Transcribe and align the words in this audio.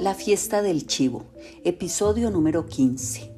La 0.00 0.14
fiesta 0.14 0.62
del 0.62 0.86
chivo, 0.86 1.26
episodio 1.62 2.30
número 2.30 2.64
15. 2.64 3.34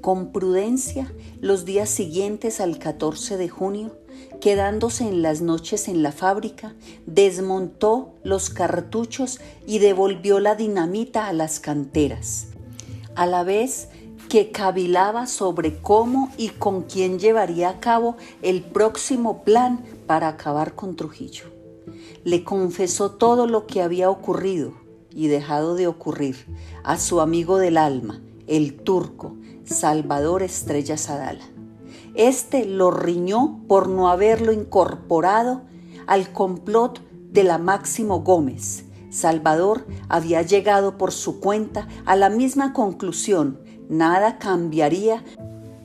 Con 0.00 0.32
prudencia, 0.32 1.12
los 1.42 1.66
días 1.66 1.90
siguientes 1.90 2.62
al 2.62 2.78
14 2.78 3.36
de 3.36 3.50
junio, 3.50 3.94
quedándose 4.40 5.06
en 5.06 5.20
las 5.20 5.42
noches 5.42 5.88
en 5.88 6.02
la 6.02 6.12
fábrica, 6.12 6.74
desmontó 7.04 8.14
los 8.24 8.48
cartuchos 8.48 9.38
y 9.66 9.80
devolvió 9.80 10.40
la 10.40 10.54
dinamita 10.54 11.26
a 11.26 11.34
las 11.34 11.60
canteras. 11.60 12.46
A 13.14 13.26
la 13.26 13.44
vez 13.44 13.90
que 14.30 14.50
cavilaba 14.50 15.26
sobre 15.26 15.78
cómo 15.82 16.32
y 16.38 16.48
con 16.48 16.84
quién 16.84 17.18
llevaría 17.18 17.68
a 17.68 17.80
cabo 17.80 18.16
el 18.40 18.62
próximo 18.62 19.44
plan 19.44 19.84
para 20.06 20.28
acabar 20.28 20.74
con 20.74 20.96
Trujillo. 20.96 21.52
Le 22.24 22.44
confesó 22.44 23.10
todo 23.10 23.46
lo 23.46 23.66
que 23.66 23.82
había 23.82 24.08
ocurrido 24.08 24.80
y 25.14 25.28
dejado 25.28 25.74
de 25.74 25.86
ocurrir 25.86 26.46
a 26.84 26.98
su 26.98 27.20
amigo 27.20 27.58
del 27.58 27.76
alma, 27.76 28.20
el 28.46 28.74
turco 28.74 29.36
Salvador 29.64 30.42
Estrella 30.42 30.96
Sadala. 30.96 31.44
Este 32.14 32.64
lo 32.64 32.90
riñó 32.90 33.60
por 33.68 33.88
no 33.88 34.08
haberlo 34.08 34.52
incorporado 34.52 35.62
al 36.06 36.32
complot 36.32 37.00
de 37.30 37.44
la 37.44 37.58
Máximo 37.58 38.20
Gómez. 38.20 38.84
Salvador 39.10 39.86
había 40.08 40.42
llegado 40.42 40.98
por 40.98 41.12
su 41.12 41.40
cuenta 41.40 41.88
a 42.04 42.16
la 42.16 42.28
misma 42.28 42.72
conclusión, 42.72 43.60
nada 43.88 44.38
cambiaría 44.38 45.22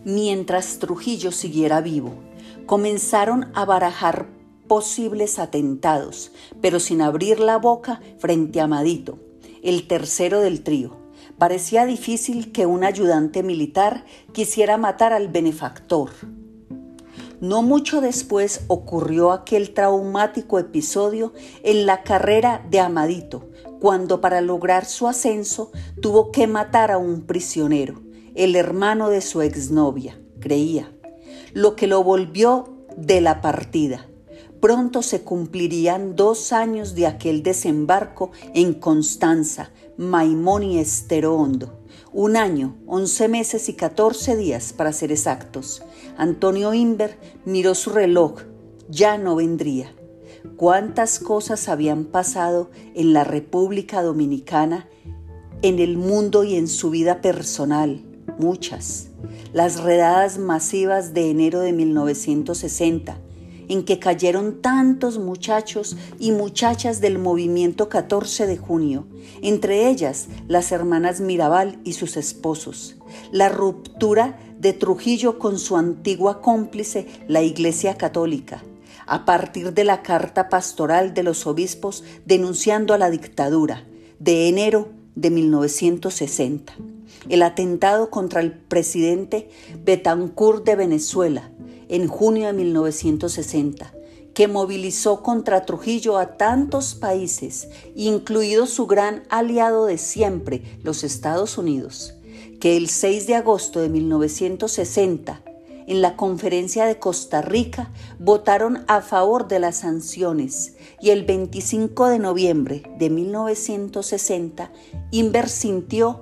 mientras 0.05 0.79
Trujillo 0.79 1.31
siguiera 1.31 1.81
vivo. 1.81 2.13
Comenzaron 2.65 3.51
a 3.53 3.65
barajar 3.65 4.27
posibles 4.67 5.39
atentados, 5.39 6.31
pero 6.61 6.79
sin 6.79 7.01
abrir 7.01 7.39
la 7.39 7.57
boca 7.57 8.01
frente 8.17 8.61
a 8.61 8.67
Madito, 8.67 9.17
el 9.63 9.87
tercero 9.87 10.41
del 10.41 10.63
trío. 10.63 10.97
Parecía 11.37 11.85
difícil 11.85 12.51
que 12.51 12.65
un 12.65 12.83
ayudante 12.83 13.43
militar 13.43 14.05
quisiera 14.31 14.77
matar 14.77 15.13
al 15.13 15.27
benefactor. 15.27 16.09
No 17.39 17.61
mucho 17.61 18.01
después 18.01 18.61
ocurrió 18.67 19.31
aquel 19.31 19.73
traumático 19.73 20.57
episodio 20.57 21.33
en 21.61 21.85
la 21.85 22.01
carrera 22.01 22.65
de 22.71 22.79
Amadito, 22.79 23.49
cuando 23.79 24.21
para 24.21 24.41
lograr 24.41 24.85
su 24.85 25.07
ascenso 25.07 25.71
tuvo 26.01 26.31
que 26.31 26.47
matar 26.47 26.91
a 26.91 26.97
un 26.97 27.21
prisionero, 27.27 28.01
el 28.33 28.55
hermano 28.55 29.09
de 29.09 29.21
su 29.21 29.43
exnovia, 29.43 30.19
creía, 30.39 30.91
lo 31.53 31.75
que 31.75 31.85
lo 31.85 32.03
volvió 32.03 32.73
de 32.95 33.21
la 33.21 33.41
partida. 33.41 34.07
Pronto 34.59 35.03
se 35.03 35.21
cumplirían 35.21 36.15
dos 36.15 36.51
años 36.51 36.95
de 36.95 37.05
aquel 37.05 37.43
desembarco 37.43 38.31
en 38.55 38.73
Constanza, 38.73 39.69
Maimón 39.97 40.63
y 40.63 40.79
Estero 40.79 41.35
Hondo. 41.35 41.79
Un 42.11 42.37
año, 42.37 42.75
once 42.87 43.27
meses 43.27 43.69
y 43.69 43.73
catorce 43.73 44.35
días 44.35 44.73
para 44.73 44.93
ser 44.93 45.11
exactos. 45.11 45.83
Antonio 46.17 46.73
Inver 46.73 47.19
miró 47.45 47.75
su 47.75 47.91
reloj. 47.91 48.41
Ya 48.89 49.19
no 49.19 49.35
vendría. 49.35 49.93
Cuántas 50.55 51.19
cosas 51.19 51.69
habían 51.69 52.05
pasado 52.05 52.71
en 52.95 53.13
la 53.13 53.23
República 53.23 54.01
Dominicana, 54.01 54.87
en 55.61 55.77
el 55.77 55.97
mundo 55.97 56.43
y 56.43 56.55
en 56.55 56.67
su 56.67 56.89
vida 56.89 57.21
personal. 57.21 58.03
Muchas. 58.39 59.09
Las 59.53 59.81
redadas 59.83 60.39
masivas 60.39 61.13
de 61.13 61.29
enero 61.29 61.59
de 61.59 61.73
1960 61.73 63.19
en 63.67 63.83
que 63.83 63.99
cayeron 63.99 64.61
tantos 64.61 65.19
muchachos 65.19 65.97
y 66.19 66.31
muchachas 66.31 67.01
del 67.01 67.19
movimiento 67.19 67.89
14 67.89 68.47
de 68.47 68.57
junio, 68.57 69.05
entre 69.41 69.89
ellas 69.89 70.27
las 70.47 70.71
hermanas 70.71 71.21
Mirabal 71.21 71.79
y 71.83 71.93
sus 71.93 72.17
esposos, 72.17 72.97
la 73.31 73.49
ruptura 73.49 74.39
de 74.59 74.73
Trujillo 74.73 75.39
con 75.39 75.59
su 75.59 75.77
antigua 75.77 76.41
cómplice, 76.41 77.07
la 77.27 77.41
Iglesia 77.41 77.95
Católica, 77.95 78.63
a 79.05 79.25
partir 79.25 79.73
de 79.73 79.83
la 79.83 80.01
carta 80.01 80.49
pastoral 80.49 81.13
de 81.13 81.23
los 81.23 81.47
obispos 81.47 82.03
denunciando 82.25 82.93
a 82.93 82.97
la 82.97 83.09
dictadura 83.09 83.85
de 84.19 84.49
enero 84.49 84.89
de 85.15 85.29
1960, 85.29 86.73
el 87.29 87.41
atentado 87.41 88.09
contra 88.09 88.41
el 88.41 88.51
presidente 88.51 89.49
Betancourt 89.83 90.65
de 90.65 90.75
Venezuela, 90.75 91.49
en 91.89 92.07
junio 92.07 92.47
de 92.47 92.53
1960, 92.53 93.93
que 94.33 94.47
movilizó 94.47 95.23
contra 95.23 95.65
Trujillo 95.65 96.17
a 96.17 96.37
tantos 96.37 96.93
países, 96.93 97.69
incluido 97.95 98.67
su 98.67 98.85
gran 98.85 99.23
aliado 99.29 99.87
de 99.87 99.97
siempre, 99.97 100.61
los 100.83 101.03
Estados 101.03 101.57
Unidos, 101.57 102.13
que 102.59 102.77
el 102.77 102.87
6 102.87 103.25
de 103.25 103.35
agosto 103.35 103.79
de 103.79 103.89
1960, 103.89 105.41
en 105.87 106.01
la 106.01 106.15
conferencia 106.15 106.85
de 106.85 106.99
Costa 106.99 107.41
Rica, 107.41 107.91
votaron 108.19 108.83
a 108.87 109.01
favor 109.01 109.47
de 109.47 109.59
las 109.59 109.77
sanciones 109.77 110.75
y 111.01 111.09
el 111.09 111.23
25 111.23 112.07
de 112.07 112.19
noviembre 112.19 112.83
de 112.99 113.09
1960, 113.09 114.71
Inver 115.11 115.49
sintió 115.49 116.21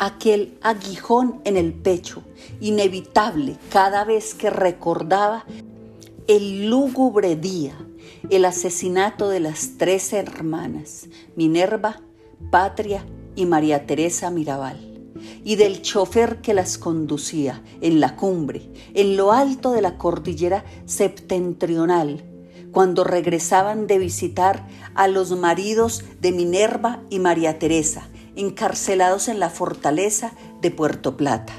aquel 0.00 0.56
aguijón 0.62 1.42
en 1.44 1.58
el 1.58 1.74
pecho, 1.74 2.22
inevitable 2.58 3.58
cada 3.70 4.02
vez 4.04 4.34
que 4.34 4.48
recordaba 4.48 5.44
el 6.26 6.70
lúgubre 6.70 7.36
día, 7.36 7.74
el 8.30 8.46
asesinato 8.46 9.28
de 9.28 9.40
las 9.40 9.76
tres 9.76 10.14
hermanas, 10.14 11.08
Minerva, 11.36 12.00
Patria 12.50 13.04
y 13.36 13.44
María 13.44 13.86
Teresa 13.86 14.30
Mirabal, 14.30 15.12
y 15.44 15.56
del 15.56 15.82
chofer 15.82 16.40
que 16.40 16.54
las 16.54 16.78
conducía 16.78 17.62
en 17.82 18.00
la 18.00 18.16
cumbre, 18.16 18.62
en 18.94 19.18
lo 19.18 19.32
alto 19.32 19.72
de 19.72 19.82
la 19.82 19.98
cordillera 19.98 20.64
septentrional, 20.86 22.24
cuando 22.72 23.04
regresaban 23.04 23.86
de 23.86 23.98
visitar 23.98 24.66
a 24.94 25.08
los 25.08 25.36
maridos 25.36 26.04
de 26.22 26.32
Minerva 26.32 27.02
y 27.10 27.18
María 27.18 27.58
Teresa, 27.58 28.08
encarcelados 28.36 29.28
en 29.28 29.40
la 29.40 29.50
fortaleza 29.50 30.32
de 30.60 30.70
Puerto 30.70 31.16
Plata. 31.16 31.52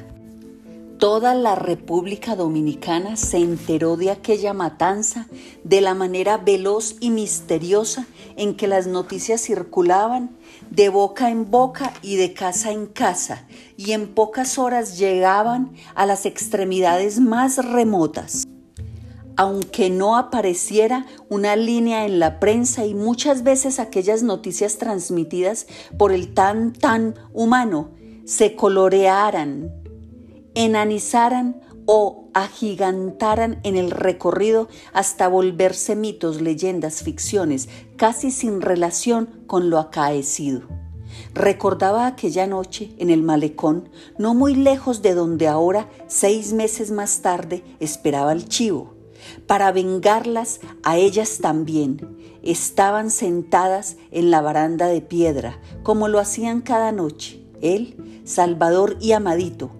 Toda 0.97 1.33
la 1.33 1.55
República 1.55 2.35
Dominicana 2.35 3.17
se 3.17 3.37
enteró 3.37 3.97
de 3.97 4.11
aquella 4.11 4.53
matanza 4.53 5.27
de 5.63 5.81
la 5.81 5.95
manera 5.95 6.37
veloz 6.37 6.95
y 6.99 7.09
misteriosa 7.09 8.05
en 8.35 8.55
que 8.55 8.67
las 8.67 8.85
noticias 8.85 9.41
circulaban 9.41 10.29
de 10.69 10.89
boca 10.89 11.31
en 11.31 11.49
boca 11.49 11.91
y 12.03 12.17
de 12.17 12.33
casa 12.33 12.71
en 12.71 12.85
casa, 12.85 13.47
y 13.77 13.93
en 13.93 14.13
pocas 14.13 14.59
horas 14.59 14.99
llegaban 14.99 15.71
a 15.95 16.05
las 16.05 16.27
extremidades 16.27 17.19
más 17.19 17.57
remotas 17.65 18.45
aunque 19.37 19.89
no 19.89 20.17
apareciera 20.17 21.05
una 21.29 21.55
línea 21.55 22.05
en 22.05 22.19
la 22.19 22.39
prensa 22.39 22.85
y 22.85 22.93
muchas 22.93 23.43
veces 23.43 23.79
aquellas 23.79 24.23
noticias 24.23 24.77
transmitidas 24.77 25.67
por 25.97 26.11
el 26.11 26.33
tan 26.33 26.73
tan 26.73 27.15
humano 27.33 27.91
se 28.25 28.55
colorearan, 28.55 29.71
enanizaran 30.53 31.61
o 31.85 32.29
agigantaran 32.33 33.59
en 33.63 33.75
el 33.75 33.91
recorrido 33.91 34.69
hasta 34.93 35.27
volverse 35.27 35.95
mitos, 35.95 36.39
leyendas, 36.39 37.03
ficciones, 37.03 37.67
casi 37.97 38.31
sin 38.31 38.61
relación 38.61 39.43
con 39.47 39.69
lo 39.69 39.79
acaecido. 39.79 40.61
Recordaba 41.33 42.07
aquella 42.07 42.47
noche 42.47 42.93
en 42.97 43.09
el 43.09 43.23
malecón, 43.23 43.89
no 44.17 44.33
muy 44.33 44.55
lejos 44.55 45.01
de 45.01 45.13
donde 45.13 45.47
ahora, 45.47 45.89
seis 46.07 46.53
meses 46.53 46.91
más 46.91 47.21
tarde, 47.21 47.63
esperaba 47.79 48.31
el 48.31 48.47
chivo 48.47 49.00
para 49.47 49.71
vengarlas 49.71 50.59
a 50.83 50.97
ellas 50.97 51.39
también. 51.41 52.17
Estaban 52.43 53.11
sentadas 53.11 53.97
en 54.11 54.31
la 54.31 54.41
baranda 54.41 54.87
de 54.87 55.01
piedra, 55.01 55.59
como 55.83 56.07
lo 56.07 56.19
hacían 56.19 56.61
cada 56.61 56.91
noche, 56.91 57.41
él, 57.61 58.21
Salvador 58.25 58.97
y 58.99 59.11
Amadito, 59.11 59.71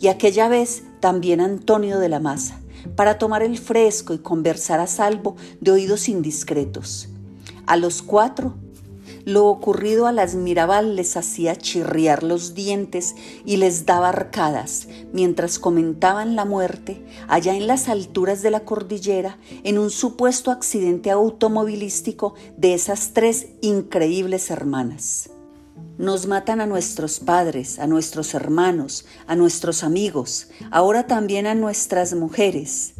y 0.00 0.08
aquella 0.08 0.48
vez 0.48 0.84
también 1.00 1.40
Antonio 1.40 1.98
de 1.98 2.08
la 2.08 2.20
Maza, 2.20 2.60
para 2.96 3.18
tomar 3.18 3.42
el 3.42 3.58
fresco 3.58 4.14
y 4.14 4.18
conversar 4.18 4.80
a 4.80 4.86
salvo 4.86 5.36
de 5.60 5.70
oídos 5.70 6.08
indiscretos. 6.08 7.08
A 7.66 7.76
los 7.76 8.02
cuatro 8.02 8.54
lo 9.28 9.44
ocurrido 9.44 10.06
a 10.06 10.12
las 10.12 10.34
Mirabal 10.34 10.96
les 10.96 11.14
hacía 11.18 11.54
chirriar 11.54 12.22
los 12.22 12.54
dientes 12.54 13.14
y 13.44 13.58
les 13.58 13.84
daba 13.84 14.08
arcadas 14.08 14.88
mientras 15.12 15.58
comentaban 15.58 16.34
la 16.34 16.46
muerte 16.46 17.04
allá 17.28 17.54
en 17.54 17.66
las 17.66 17.90
alturas 17.90 18.40
de 18.40 18.50
la 18.50 18.60
cordillera 18.60 19.36
en 19.64 19.76
un 19.76 19.90
supuesto 19.90 20.50
accidente 20.50 21.10
automovilístico 21.10 22.36
de 22.56 22.72
esas 22.72 23.12
tres 23.12 23.48
increíbles 23.60 24.50
hermanas. 24.50 25.28
Nos 25.98 26.26
matan 26.26 26.62
a 26.62 26.66
nuestros 26.66 27.20
padres, 27.20 27.78
a 27.78 27.86
nuestros 27.86 28.32
hermanos, 28.32 29.04
a 29.26 29.36
nuestros 29.36 29.84
amigos, 29.84 30.48
ahora 30.70 31.06
también 31.06 31.46
a 31.46 31.54
nuestras 31.54 32.14
mujeres. 32.14 32.94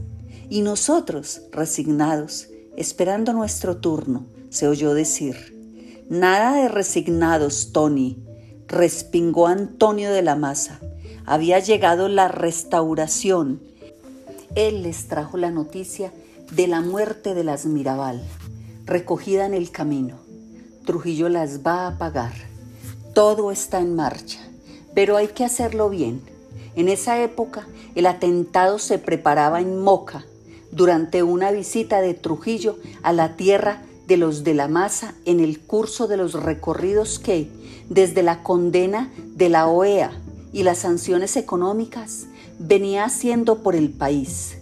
Y 0.50 0.60
nosotros, 0.60 1.40
resignados, 1.52 2.48
esperando 2.76 3.32
nuestro 3.32 3.78
turno, 3.78 4.26
se 4.50 4.68
oyó 4.68 4.92
decir 4.92 5.57
Nada 6.08 6.54
de 6.54 6.68
resignados, 6.68 7.72
Tony, 7.72 8.16
respingó 8.66 9.46
Antonio 9.46 10.10
de 10.10 10.22
la 10.22 10.36
Maza. 10.36 10.80
Había 11.26 11.58
llegado 11.58 12.08
la 12.08 12.28
restauración. 12.28 13.60
Él 14.54 14.84
les 14.84 15.08
trajo 15.08 15.36
la 15.36 15.50
noticia 15.50 16.10
de 16.50 16.66
la 16.66 16.80
muerte 16.80 17.34
de 17.34 17.44
las 17.44 17.66
Mirabal, 17.66 18.22
recogida 18.86 19.44
en 19.44 19.52
el 19.52 19.70
camino. 19.70 20.16
Trujillo 20.86 21.28
las 21.28 21.60
va 21.60 21.86
a 21.86 21.98
pagar. 21.98 22.32
Todo 23.12 23.52
está 23.52 23.78
en 23.78 23.94
marcha, 23.94 24.40
pero 24.94 25.18
hay 25.18 25.28
que 25.28 25.44
hacerlo 25.44 25.90
bien. 25.90 26.22
En 26.74 26.88
esa 26.88 27.22
época 27.22 27.68
el 27.94 28.06
atentado 28.06 28.78
se 28.78 28.96
preparaba 28.96 29.60
en 29.60 29.78
Moca 29.78 30.24
durante 30.72 31.22
una 31.22 31.50
visita 31.50 32.00
de 32.00 32.14
Trujillo 32.14 32.78
a 33.02 33.12
la 33.12 33.36
tierra 33.36 33.82
de 34.08 34.16
los 34.16 34.42
de 34.42 34.54
la 34.54 34.68
masa 34.68 35.14
en 35.26 35.38
el 35.38 35.60
curso 35.60 36.08
de 36.08 36.16
los 36.16 36.32
recorridos 36.32 37.18
que, 37.18 37.50
desde 37.90 38.22
la 38.22 38.42
condena 38.42 39.12
de 39.36 39.50
la 39.50 39.68
OEA 39.68 40.10
y 40.50 40.62
las 40.62 40.78
sanciones 40.78 41.36
económicas, 41.36 42.26
venía 42.58 43.04
haciendo 43.04 43.62
por 43.62 43.76
el 43.76 43.90
país. 43.90 44.56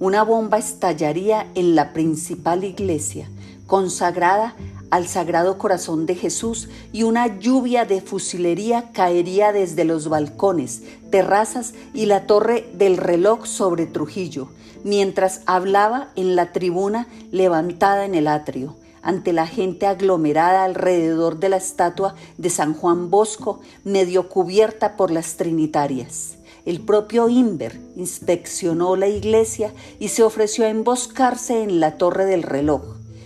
Una 0.00 0.22
bomba 0.22 0.58
estallaría 0.58 1.50
en 1.54 1.74
la 1.74 1.94
principal 1.94 2.62
iglesia, 2.62 3.30
consagrada 3.66 4.54
al 4.90 5.08
Sagrado 5.08 5.56
Corazón 5.56 6.04
de 6.04 6.14
Jesús, 6.14 6.68
y 6.92 7.04
una 7.04 7.38
lluvia 7.38 7.86
de 7.86 8.02
fusilería 8.02 8.92
caería 8.92 9.50
desde 9.52 9.84
los 9.84 10.08
balcones, 10.10 10.82
terrazas 11.10 11.72
y 11.94 12.04
la 12.04 12.26
torre 12.26 12.68
del 12.74 12.98
reloj 12.98 13.46
sobre 13.46 13.86
Trujillo, 13.86 14.50
mientras 14.84 15.40
hablaba 15.46 16.10
en 16.14 16.36
la 16.36 16.52
tribuna 16.52 17.08
levantada 17.32 18.04
en 18.04 18.14
el 18.14 18.28
atrio, 18.28 18.76
ante 19.02 19.32
la 19.32 19.46
gente 19.46 19.86
aglomerada 19.86 20.64
alrededor 20.64 21.38
de 21.38 21.48
la 21.48 21.56
estatua 21.56 22.14
de 22.38 22.48
San 22.50 22.74
Juan 22.74 23.10
Bosco, 23.10 23.60
medio 23.82 24.28
cubierta 24.28 24.96
por 24.96 25.10
las 25.10 25.36
trinitarias. 25.36 26.36
El 26.64 26.80
propio 26.80 27.28
Inver 27.28 27.78
inspeccionó 27.96 28.96
la 28.96 29.08
iglesia 29.08 29.72
y 29.98 30.08
se 30.08 30.22
ofreció 30.22 30.64
a 30.64 30.70
emboscarse 30.70 31.62
en 31.62 31.80
la 31.80 31.98
torre 31.98 32.24
del 32.24 32.42
reloj, 32.42 32.82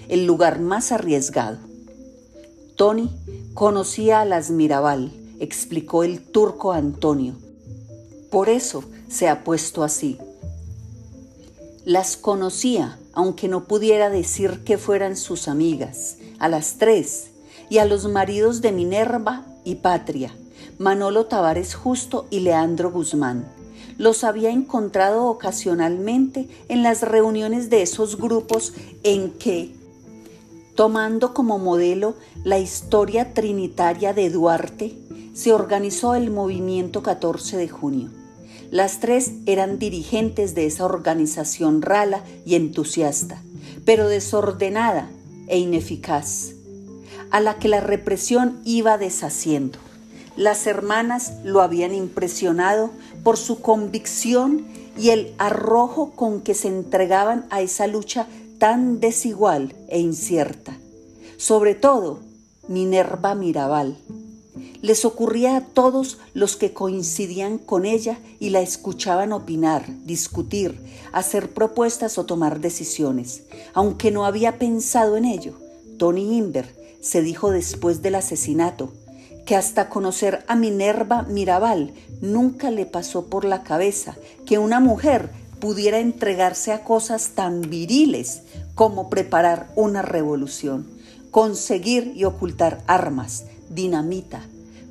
el 0.09 0.27
lugar 0.27 0.59
más 0.59 0.91
arriesgado. 0.91 1.59
Tony 2.75 3.11
conocía 3.55 4.21
a 4.21 4.25
las 4.25 4.51
Mirabal, 4.51 5.13
explicó 5.39 6.03
el 6.03 6.21
turco 6.21 6.73
Antonio. 6.73 7.35
Por 8.31 8.49
eso 8.49 8.83
se 9.09 9.29
ha 9.29 9.45
puesto 9.45 9.85
así. 9.85 10.19
Las 11.89 12.19
conocía, 12.19 12.99
aunque 13.15 13.49
no 13.49 13.65
pudiera 13.65 14.11
decir 14.11 14.63
que 14.63 14.77
fueran 14.77 15.17
sus 15.17 15.49
amigas, 15.49 16.19
a 16.39 16.51
las 16.51 16.75
tres, 16.77 17.31
y 17.71 17.79
a 17.79 17.87
los 17.87 18.07
maridos 18.11 18.61
de 18.61 18.73
Minerva 18.73 19.47
y 19.65 19.77
Patria, 19.77 20.37
Manolo 20.77 21.25
Tavares 21.25 21.75
Justo 21.75 22.27
y 22.29 22.41
Leandro 22.41 22.93
Guzmán. 22.93 23.51
Los 23.97 24.23
había 24.23 24.51
encontrado 24.51 25.29
ocasionalmente 25.29 26.51
en 26.69 26.83
las 26.83 27.01
reuniones 27.01 27.71
de 27.71 27.81
esos 27.81 28.19
grupos 28.19 28.75
en 29.03 29.31
que, 29.31 29.75
tomando 30.75 31.33
como 31.33 31.59
modelo 31.59 32.17
la 32.45 32.59
historia 32.59 33.33
trinitaria 33.33 34.13
de 34.13 34.29
Duarte, 34.29 34.99
se 35.33 35.55
organizó 35.55 36.15
el 36.15 36.31
movimiento 36.31 37.03
14 37.03 37.57
de 37.57 37.69
junio. 37.71 38.18
Las 38.71 39.01
tres 39.01 39.33
eran 39.47 39.79
dirigentes 39.79 40.55
de 40.55 40.67
esa 40.67 40.85
organización 40.85 41.81
rala 41.81 42.23
y 42.45 42.55
entusiasta, 42.55 43.43
pero 43.87 44.09
desordenada 44.09 45.11
e 45.47 45.59
ineficaz, 45.59 46.53
a 47.31 47.41
la 47.41 47.59
que 47.59 47.69
la 47.69 47.81
represión 47.81 48.61
iba 48.65 48.99
deshaciendo. 48.99 49.79
Las 50.37 50.67
hermanas 50.67 51.33
lo 51.45 51.63
habían 51.63 51.95
impresionado 51.95 52.91
por 53.25 53.39
su 53.39 53.61
convicción 53.61 54.67
y 54.99 55.11
el 55.11 55.33
arrojo 55.39 56.11
con 56.11 56.43
que 56.43 56.55
se 56.55 56.69
entregaban 56.69 57.47
a 57.51 57.63
esa 57.63 57.87
lucha 57.87 58.27
tan 58.59 59.01
desigual 59.01 59.75
e 59.89 59.99
incierta. 59.99 60.77
Sobre 61.39 61.75
todo, 61.75 62.21
Minerva 62.69 63.35
Mirabal, 63.35 63.97
les 64.83 65.05
ocurría 65.05 65.57
a 65.57 65.61
todos 65.61 66.19
los 66.35 66.57
que 66.57 66.73
coincidían 66.73 67.59
con 67.59 67.85
ella 67.85 68.19
y 68.39 68.51
la 68.51 68.61
escuchaban 68.61 69.33
opinar, 69.33 69.87
discutir, 70.05 70.81
hacer 71.13 71.53
propuestas 71.53 72.19
o 72.19 72.27
tomar 72.27 72.61
decisiones. 72.61 73.43
Aunque 73.75 74.11
no 74.11 74.25
había 74.25 74.59
pensado 74.59 75.17
en 75.17 75.25
ello, 75.25 75.55
Tony 75.99 76.37
Inver 76.37 76.75
se 77.01 77.23
dijo 77.23 77.51
después 77.51 78.03
del 78.03 78.17
asesinato 78.17 78.93
que 79.47 79.57
hasta 79.57 79.89
conocer 79.89 80.45
a 80.47 80.57
Minerva 80.57 81.23
Mirabal 81.23 81.95
nunca 82.21 82.71
le 82.71 82.85
pasó 82.85 83.27
por 83.27 83.45
la 83.45 83.63
cabeza 83.63 84.15
que 84.45 84.59
una 84.59 84.79
mujer 84.79 85.31
pudiera 85.59 85.99
entregarse 85.99 86.73
a 86.73 86.85
cosas 86.85 87.31
tan 87.31 87.63
viriles 87.63 88.43
como 88.75 89.09
preparar 89.09 89.71
una 89.75 90.03
revolución, 90.03 90.87
conseguir 91.31 92.13
y 92.15 92.25
ocultar 92.25 92.83
armas, 92.87 93.45
dinamita, 93.71 94.43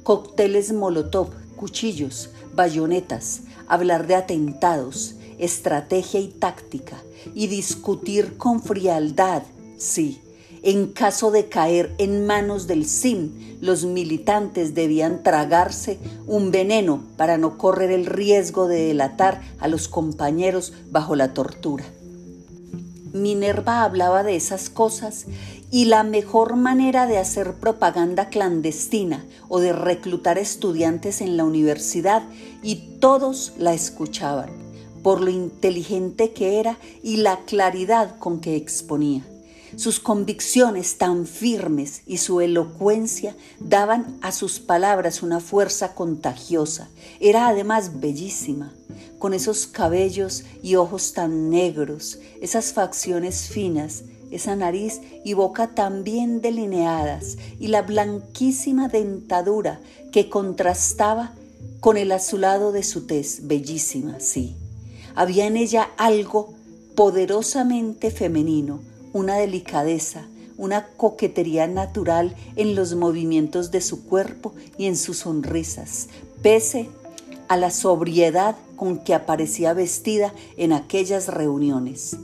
cócteles 0.03 0.73
molotov, 0.73 1.29
cuchillos, 1.55 2.29
bayonetas, 2.55 3.41
hablar 3.67 4.07
de 4.07 4.15
atentados, 4.15 5.15
estrategia 5.37 6.19
y 6.19 6.27
táctica, 6.27 6.97
y 7.33 7.47
discutir 7.47 8.37
con 8.37 8.61
frialdad, 8.61 9.43
sí. 9.77 10.21
En 10.63 10.87
caso 10.87 11.31
de 11.31 11.49
caer 11.49 11.93
en 11.97 12.25
manos 12.25 12.67
del 12.67 12.85
SIM, 12.85 13.31
los 13.61 13.85
militantes 13.85 14.73
debían 14.73 15.23
tragarse 15.23 15.97
un 16.25 16.51
veneno 16.51 17.03
para 17.15 17.37
no 17.37 17.57
correr 17.57 17.91
el 17.91 18.05
riesgo 18.05 18.67
de 18.67 18.87
delatar 18.87 19.41
a 19.59 19.67
los 19.67 19.87
compañeros 19.87 20.73
bajo 20.91 21.15
la 21.15 21.33
tortura. 21.33 21.85
Minerva 23.13 23.83
hablaba 23.83 24.23
de 24.23 24.35
esas 24.35 24.69
cosas 24.69 25.25
y 25.71 25.85
la 25.85 26.03
mejor 26.03 26.55
manera 26.55 27.07
de 27.07 27.17
hacer 27.17 27.55
propaganda 27.55 28.29
clandestina 28.29 29.25
o 29.49 29.59
de 29.59 29.73
reclutar 29.73 30.37
estudiantes 30.37 31.21
en 31.21 31.37
la 31.37 31.43
universidad 31.43 32.23
y 32.63 32.97
todos 32.99 33.53
la 33.57 33.73
escuchaban 33.73 34.67
por 35.07 35.21
lo 35.21 35.29
inteligente 35.29 36.33
que 36.33 36.59
era 36.59 36.77
y 37.01 37.17
la 37.17 37.39
claridad 37.45 38.17
con 38.17 38.41
que 38.41 38.57
exponía. 38.57 39.25
Sus 39.77 40.01
convicciones 40.01 40.97
tan 40.97 41.25
firmes 41.25 42.01
y 42.05 42.17
su 42.17 42.41
elocuencia 42.41 43.33
daban 43.59 44.17
a 44.21 44.33
sus 44.33 44.59
palabras 44.59 45.23
una 45.23 45.39
fuerza 45.39 45.95
contagiosa. 45.95 46.89
Era 47.21 47.47
además 47.47 48.01
bellísima, 48.01 48.73
con 49.17 49.33
esos 49.33 49.65
cabellos 49.67 50.43
y 50.61 50.75
ojos 50.75 51.13
tan 51.13 51.49
negros, 51.49 52.19
esas 52.41 52.73
facciones 52.73 53.47
finas, 53.47 54.03
esa 54.31 54.55
nariz 54.55 55.01
y 55.23 55.33
boca 55.33 55.75
tan 55.75 56.03
bien 56.03 56.41
delineadas 56.41 57.37
y 57.59 57.67
la 57.67 57.81
blanquísima 57.81 58.87
dentadura 58.87 59.79
que 60.11 60.29
contrastaba 60.29 61.33
con 61.79 61.97
el 61.97 62.11
azulado 62.11 62.71
de 62.71 62.83
su 62.83 63.05
tez, 63.05 63.47
bellísima, 63.47 64.19
sí. 64.19 64.55
Había 65.15 65.47
en 65.47 65.57
ella 65.57 65.89
algo 65.97 66.53
poderosamente 66.95 68.11
femenino, 68.11 68.81
una 69.13 69.35
delicadeza, 69.35 70.27
una 70.57 70.87
coquetería 70.87 71.67
natural 71.67 72.35
en 72.55 72.75
los 72.75 72.95
movimientos 72.95 73.71
de 73.71 73.81
su 73.81 74.05
cuerpo 74.05 74.53
y 74.77 74.85
en 74.85 74.97
sus 74.97 75.19
sonrisas, 75.19 76.07
pese 76.41 76.89
a 77.47 77.57
la 77.57 77.71
sobriedad 77.71 78.55
con 78.75 78.99
que 78.99 79.13
aparecía 79.13 79.73
vestida 79.73 80.33
en 80.57 80.73
aquellas 80.73 81.27
reuniones. 81.27 82.17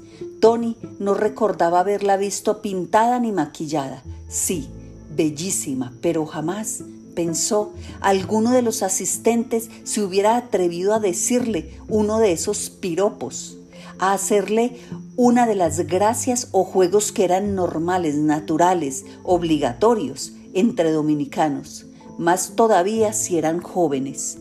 Tony 0.43 0.75
no 0.99 1.13
recordaba 1.13 1.79
haberla 1.79 2.17
visto 2.17 2.61
pintada 2.61 3.17
ni 3.17 3.31
maquillada. 3.31 4.03
Sí, 4.27 4.67
bellísima, 5.15 5.93
pero 6.01 6.25
jamás 6.25 6.83
pensó 7.15 7.71
alguno 8.01 8.51
de 8.51 8.61
los 8.61 8.83
asistentes 8.83 9.69
se 9.85 10.03
hubiera 10.03 10.35
atrevido 10.35 10.93
a 10.93 10.99
decirle 10.99 11.79
uno 11.87 12.19
de 12.19 12.33
esos 12.33 12.69
piropos, 12.69 13.57
a 13.99 14.11
hacerle 14.11 14.75
una 15.15 15.47
de 15.47 15.55
las 15.55 15.87
gracias 15.87 16.49
o 16.51 16.65
juegos 16.65 17.13
que 17.13 17.23
eran 17.23 17.55
normales, 17.55 18.15
naturales, 18.15 19.05
obligatorios 19.23 20.33
entre 20.53 20.91
dominicanos, 20.91 21.85
más 22.17 22.57
todavía 22.57 23.13
si 23.13 23.37
eran 23.37 23.61
jóvenes 23.61 24.39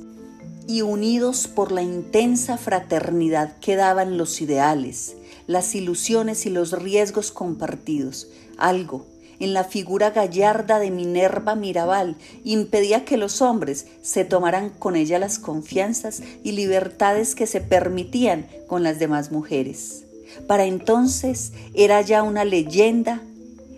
y 0.66 0.82
unidos 0.82 1.46
por 1.46 1.70
la 1.70 1.82
intensa 1.82 2.56
fraternidad 2.56 3.56
que 3.58 3.76
daban 3.76 4.16
los 4.16 4.40
ideales, 4.40 5.16
las 5.46 5.74
ilusiones 5.74 6.46
y 6.46 6.50
los 6.50 6.72
riesgos 6.72 7.32
compartidos. 7.32 8.28
Algo 8.58 9.06
en 9.42 9.54
la 9.54 9.64
figura 9.64 10.10
gallarda 10.10 10.78
de 10.78 10.92
Minerva 10.92 11.56
Mirabal 11.56 12.16
impedía 12.44 13.04
que 13.04 13.16
los 13.16 13.42
hombres 13.42 13.86
se 14.00 14.24
tomaran 14.24 14.70
con 14.70 14.94
ella 14.94 15.18
las 15.18 15.40
confianzas 15.40 16.22
y 16.44 16.52
libertades 16.52 17.34
que 17.34 17.48
se 17.48 17.60
permitían 17.60 18.46
con 18.68 18.84
las 18.84 19.00
demás 19.00 19.32
mujeres. 19.32 20.04
Para 20.46 20.64
entonces 20.64 21.52
era 21.74 22.00
ya 22.02 22.22
una 22.22 22.44
leyenda 22.44 23.20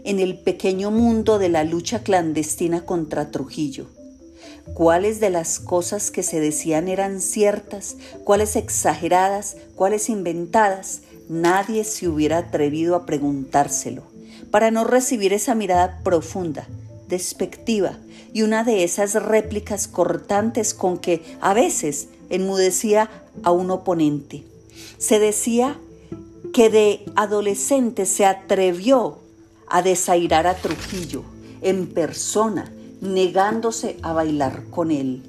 en 0.05 0.21
el 0.21 0.39
pequeño 0.39 0.91
mundo 0.91 1.39
de 1.39 1.49
la 1.49 1.65
lucha 1.65 2.03
clandestina 2.03 2.85
contra 2.85 3.31
Trujillo. 3.31 3.87
Cuáles 4.75 5.19
de 5.19 5.31
las 5.31 5.61
cosas 5.61 6.11
que 6.11 6.23
se 6.23 6.41
decían 6.41 6.89
eran 6.89 7.21
ciertas, 7.21 7.97
cuáles 8.25 8.57
exageradas, 8.57 9.57
cuáles 9.77 10.11
inventadas, 10.11 11.01
nadie 11.29 11.85
se 11.85 12.09
hubiera 12.09 12.39
atrevido 12.39 12.97
a 12.97 13.07
preguntárselo, 13.07 14.03
para 14.51 14.71
no 14.71 14.85
recibir 14.85 15.33
esa 15.33 15.55
mirada 15.55 16.01
profunda, 16.03 16.67
despectiva 17.09 17.99
y 18.33 18.43
una 18.43 18.65
de 18.65 18.85
esas 18.85 19.15
réplicas 19.15 19.89
cortantes 19.89 20.75
con 20.75 20.99
que 20.99 21.23
a 21.41 21.55
veces 21.55 22.09
enmudecía 22.31 23.11
a 23.43 23.53
un 23.53 23.71
oponente. 23.71 24.45
Se 24.99 25.19
decía 25.19 25.79
que 26.53 26.71
de 26.71 27.05
adolescente 27.17 28.07
se 28.07 28.27
atrevió 28.27 29.19
a 29.69 29.83
desairar 29.83 30.47
a 30.47 30.55
Trujillo 30.55 31.25
en 31.63 31.87
persona, 31.87 32.73
negándose 33.01 33.97
a 34.03 34.13
bailar 34.13 34.65
con 34.71 34.91
él. 34.91 35.23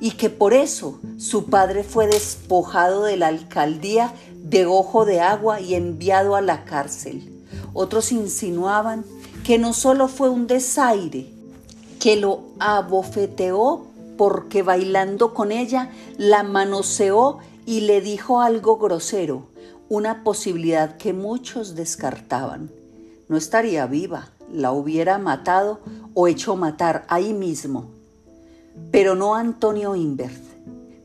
Y 0.00 0.12
que 0.12 0.30
por 0.30 0.52
eso 0.54 1.00
su 1.16 1.46
padre 1.46 1.82
fue 1.82 2.06
despojado 2.06 3.04
de 3.04 3.16
la 3.16 3.26
alcaldía 3.28 4.12
de 4.42 4.66
ojo 4.66 5.04
de 5.04 5.20
agua 5.20 5.60
y 5.60 5.74
enviado 5.74 6.36
a 6.36 6.40
la 6.40 6.64
cárcel. 6.64 7.46
Otros 7.74 8.12
insinuaban 8.12 9.04
que 9.44 9.58
no 9.58 9.72
solo 9.72 10.08
fue 10.08 10.28
un 10.28 10.46
desaire, 10.46 11.30
que 12.00 12.16
lo 12.16 12.40
abofeteó 12.58 13.86
porque 14.16 14.62
bailando 14.62 15.34
con 15.34 15.52
ella 15.52 15.90
la 16.16 16.42
manoseó 16.42 17.38
y 17.66 17.82
le 17.82 18.00
dijo 18.00 18.40
algo 18.40 18.78
grosero, 18.78 19.46
una 19.88 20.24
posibilidad 20.24 20.96
que 20.96 21.12
muchos 21.12 21.74
descartaban. 21.74 22.70
No 23.28 23.36
estaría 23.36 23.86
viva, 23.86 24.30
la 24.52 24.72
hubiera 24.72 25.18
matado 25.18 25.80
o 26.14 26.28
hecho 26.28 26.56
matar 26.56 27.04
ahí 27.08 27.32
mismo. 27.32 27.90
Pero 28.90 29.14
no 29.14 29.34
Antonio 29.34 29.94
Invert. 29.96 30.42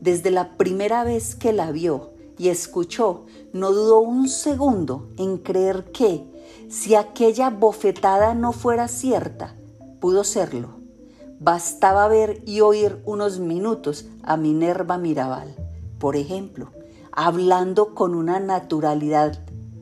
Desde 0.00 0.30
la 0.30 0.56
primera 0.56 1.04
vez 1.04 1.34
que 1.34 1.52
la 1.52 1.70
vio 1.70 2.13
y 2.38 2.48
escuchó, 2.48 3.26
no 3.52 3.72
dudó 3.72 4.00
un 4.00 4.28
segundo 4.28 5.08
en 5.16 5.38
creer 5.38 5.92
que, 5.92 6.24
si 6.68 6.94
aquella 6.94 7.50
bofetada 7.50 8.34
no 8.34 8.52
fuera 8.52 8.88
cierta, 8.88 9.54
pudo 10.00 10.24
serlo. 10.24 10.68
Bastaba 11.40 12.08
ver 12.08 12.42
y 12.46 12.60
oír 12.60 13.00
unos 13.04 13.38
minutos 13.38 14.06
a 14.22 14.36
Minerva 14.36 14.98
Mirabal, 14.98 15.54
por 15.98 16.16
ejemplo, 16.16 16.70
hablando 17.12 17.94
con 17.94 18.14
una 18.14 18.40
naturalidad 18.40 19.38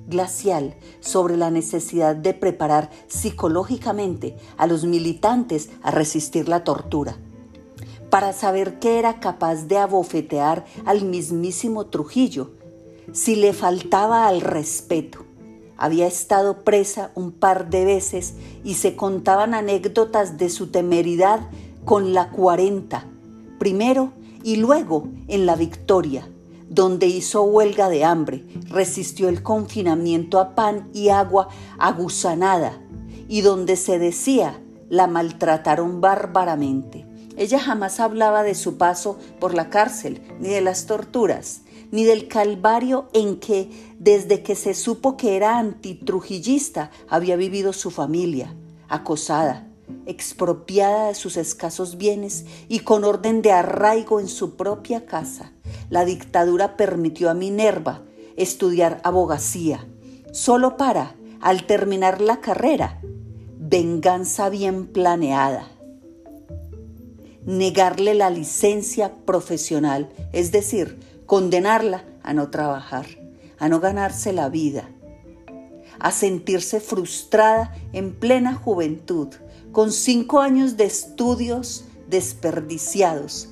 glacial 0.07 0.75
sobre 1.01 1.37
la 1.37 1.51
necesidad 1.51 2.17
de 2.17 2.35
preparar 2.35 2.91
psicológicamente 3.09 4.37
a 4.57 4.67
los 4.67 4.85
militantes 4.85 5.71
a 5.83 5.91
resistir 5.91 6.49
la 6.49 6.65
tortura, 6.65 7.17
para 8.13 8.35
saber 8.35 8.79
que 8.79 8.99
era 8.99 9.21
capaz 9.21 9.69
de 9.69 9.79
abofetear 9.79 10.67
al 10.85 11.03
mismísimo 11.03 11.87
Trujillo 11.87 12.51
si 13.13 13.37
le 13.37 13.55
faltaba 13.55 14.27
al 14.27 14.43
respeto. 14.43 15.25
Había 15.79 16.07
estado 16.09 16.63
presa 16.63 17.11
un 17.15 17.33
par 17.33 17.71
de 17.71 17.87
veces 17.87 18.35
y 18.65 18.75
se 18.75 18.97
contaban 18.97 19.55
anécdotas 19.55 20.37
de 20.37 20.51
su 20.51 20.67
temeridad 20.67 21.41
con 21.87 22.13
la 22.13 22.29
40, 22.29 23.07
primero 23.59 24.13
y 24.43 24.57
luego 24.57 25.09
en 25.27 25.47
la 25.47 25.57
Victoria, 25.57 26.29
donde 26.69 27.07
hizo 27.07 27.43
huelga 27.45 27.89
de 27.89 28.05
hambre, 28.05 28.45
resistió 28.69 29.31
el 29.31 29.43
confinamiento 29.43 30.39
a 30.39 30.55
pan 30.55 30.91
y 30.93 31.09
agua 31.09 31.49
aguzanada, 31.79 32.79
y 33.27 33.41
donde 33.41 33.77
se 33.77 33.99
decía 33.99 34.61
la 34.91 35.07
maltrataron 35.07 36.03
bárbaramente. 36.03 37.11
Ella 37.43 37.59
jamás 37.59 37.99
hablaba 37.99 38.45
de 38.45 38.55
su 38.55 38.79
paso 38.79 39.19
por 39.41 39.53
la 39.53 39.69
cárcel, 39.69 40.23
ni 40.39 40.49
de 40.49 40.61
las 40.61 40.87
torturas, 40.87 41.63
ni 41.91 42.05
del 42.05 42.29
calvario 42.29 43.09
en 43.13 43.41
que, 43.41 43.69
desde 43.99 44.45
que 44.45 44.55
se 44.55 44.75
supo 44.75 45.17
que 45.17 45.35
era 45.35 45.59
antitrujillista, 45.59 46.93
había 47.09 47.35
vivido 47.35 47.73
su 47.73 47.91
familia, 47.91 48.55
acosada, 48.89 49.67
expropiada 50.07 51.09
de 51.09 51.17
sus 51.17 51.37
escasos 51.37 51.99
bienes 51.99 52.45
y 52.69 52.79
con 52.79 53.03
orden 53.03 53.43
de 53.43 53.51
arraigo 53.51 54.21
en 54.21 54.29
su 54.29 54.55
propia 54.55 55.05
casa 55.05 55.51
la 55.91 56.05
dictadura 56.05 56.77
permitió 56.77 57.29
a 57.29 57.35
Minerva 57.35 58.03
estudiar 58.37 59.01
abogacía, 59.05 59.87
solo 60.33 60.77
para, 60.77 61.17
al 61.41 61.67
terminar 61.67 62.21
la 62.21 62.41
carrera, 62.41 63.03
venganza 63.59 64.49
bien 64.49 64.87
planeada. 64.87 65.72
Negarle 67.45 68.15
la 68.15 68.31
licencia 68.31 69.15
profesional, 69.25 70.09
es 70.33 70.53
decir, 70.53 71.01
condenarla 71.27 72.05
a 72.23 72.33
no 72.35 72.51
trabajar, 72.51 73.07
a 73.59 73.69
no 73.69 73.81
ganarse 73.81 74.33
la 74.33 74.49
vida, 74.49 74.89
a 75.99 76.11
sentirse 76.11 76.81
frustrada 76.81 77.75
en 77.93 78.15
plena 78.15 78.55
juventud, 78.55 79.29
con 79.73 79.91
cinco 79.91 80.41
años 80.41 80.77
de 80.77 80.85
estudios 80.85 81.85
desperdiciados, 82.09 83.49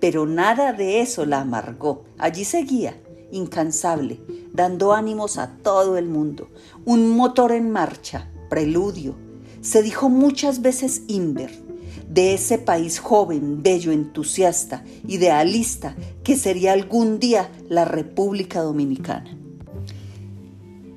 pero 0.00 0.26
nada 0.26 0.72
de 0.72 1.00
eso 1.00 1.26
la 1.26 1.40
amargó. 1.40 2.04
Allí 2.18 2.44
seguía, 2.44 2.96
incansable, 3.32 4.20
dando 4.52 4.92
ánimos 4.92 5.38
a 5.38 5.56
todo 5.62 5.98
el 5.98 6.06
mundo. 6.06 6.48
Un 6.84 7.10
motor 7.10 7.52
en 7.52 7.70
marcha, 7.70 8.30
preludio. 8.48 9.16
Se 9.60 9.82
dijo 9.82 10.08
muchas 10.08 10.62
veces 10.62 11.02
Inver, 11.08 11.63
de 12.08 12.34
ese 12.34 12.58
país 12.58 12.98
joven, 12.98 13.62
bello, 13.62 13.92
entusiasta, 13.92 14.84
idealista, 15.06 15.96
que 16.22 16.36
sería 16.36 16.72
algún 16.72 17.18
día 17.18 17.50
la 17.68 17.84
República 17.84 18.60
Dominicana. 18.60 19.36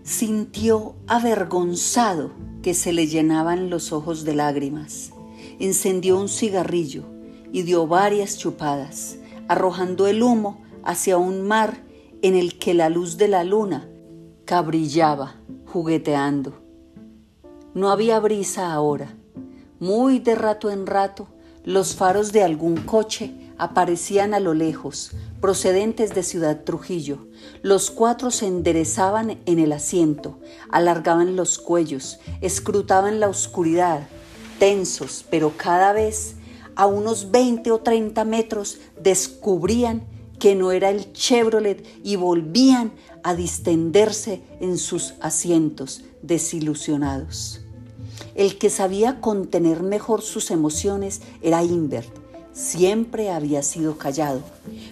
Sintió 0.04 0.96
avergonzado 1.08 2.32
que 2.62 2.74
se 2.74 2.94
le 2.94 3.08
llenaban 3.08 3.70
los 3.70 3.92
ojos 3.92 4.24
de 4.24 4.36
lágrimas. 4.36 5.12
Encendió 5.60 6.20
un 6.20 6.30
cigarrillo 6.30 7.04
y 7.52 7.64
dio 7.64 7.88
varias 7.88 8.38
chupadas, 8.38 9.18
arrojando 9.48 10.08
el 10.08 10.22
humo 10.22 10.62
hacia 10.84 11.18
un 11.18 11.42
mar 11.48 11.84
en 12.22 12.36
el 12.36 12.58
que 12.58 12.74
la 12.74 12.90
luz 12.90 13.18
de 13.18 13.28
la 13.28 13.44
luna 13.44 13.90
cabrillaba, 14.46 15.36
jugueteando. 15.66 16.54
No 17.74 17.92
había 17.92 18.20
brisa 18.20 18.72
ahora. 18.72 19.17
Muy 19.80 20.18
de 20.18 20.34
rato 20.34 20.72
en 20.72 20.88
rato, 20.88 21.28
los 21.64 21.96
faros 21.96 22.32
de 22.32 22.42
algún 22.42 22.78
coche 22.78 23.32
aparecían 23.60 24.34
a 24.34 24.40
lo 24.40 24.56
lejos, 24.56 25.12
procedentes 25.40 26.16
de 26.16 26.24
Ciudad 26.24 26.64
Trujillo. 26.64 27.28
Los 27.62 27.92
cuatro 27.92 28.32
se 28.32 28.48
enderezaban 28.48 29.38
en 29.46 29.60
el 29.60 29.72
asiento, 29.72 30.40
alargaban 30.70 31.36
los 31.36 31.60
cuellos, 31.60 32.20
escrutaban 32.42 33.20
la 33.20 33.30
oscuridad, 33.30 34.08
tensos, 34.58 35.24
pero 35.30 35.54
cada 35.58 35.94
vez 35.94 36.38
a 36.76 36.88
unos 36.88 37.30
20 37.30 37.70
o 37.70 37.78
30 37.78 38.26
metros 38.26 38.80
descubrían 39.00 40.08
que 40.40 40.56
no 40.56 40.72
era 40.72 40.90
el 40.90 41.14
Chevrolet 41.14 41.86
y 42.04 42.16
volvían 42.16 42.94
a 43.22 43.36
distenderse 43.36 44.42
en 44.60 44.80
sus 44.80 45.14
asientos 45.22 46.04
desilusionados. 46.24 47.62
El 48.38 48.58
que 48.58 48.70
sabía 48.70 49.20
contener 49.20 49.84
mejor 49.84 50.22
sus 50.22 50.52
emociones 50.52 51.22
era 51.42 51.64
Invert. 51.64 52.08
Siempre 52.54 53.30
había 53.30 53.62
sido 53.64 53.98
callado, 53.98 54.42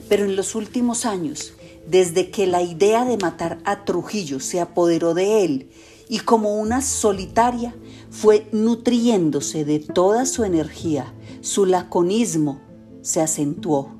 pero 0.09 0.25
en 0.25 0.35
los 0.35 0.55
últimos 0.55 1.05
años, 1.05 1.53
desde 1.87 2.31
que 2.31 2.47
la 2.47 2.61
idea 2.61 3.05
de 3.05 3.17
matar 3.17 3.59
a 3.63 3.85
Trujillo 3.85 4.39
se 4.41 4.59
apoderó 4.59 5.13
de 5.13 5.45
él 5.45 5.69
y 6.09 6.19
como 6.19 6.59
una 6.59 6.81
solitaria 6.81 7.75
fue 8.09 8.47
nutriéndose 8.51 9.63
de 9.63 9.79
toda 9.79 10.25
su 10.25 10.43
energía 10.43 11.13
su 11.45 11.67
laconismo 11.67 12.59
se 13.03 13.21
acentuó. 13.21 13.91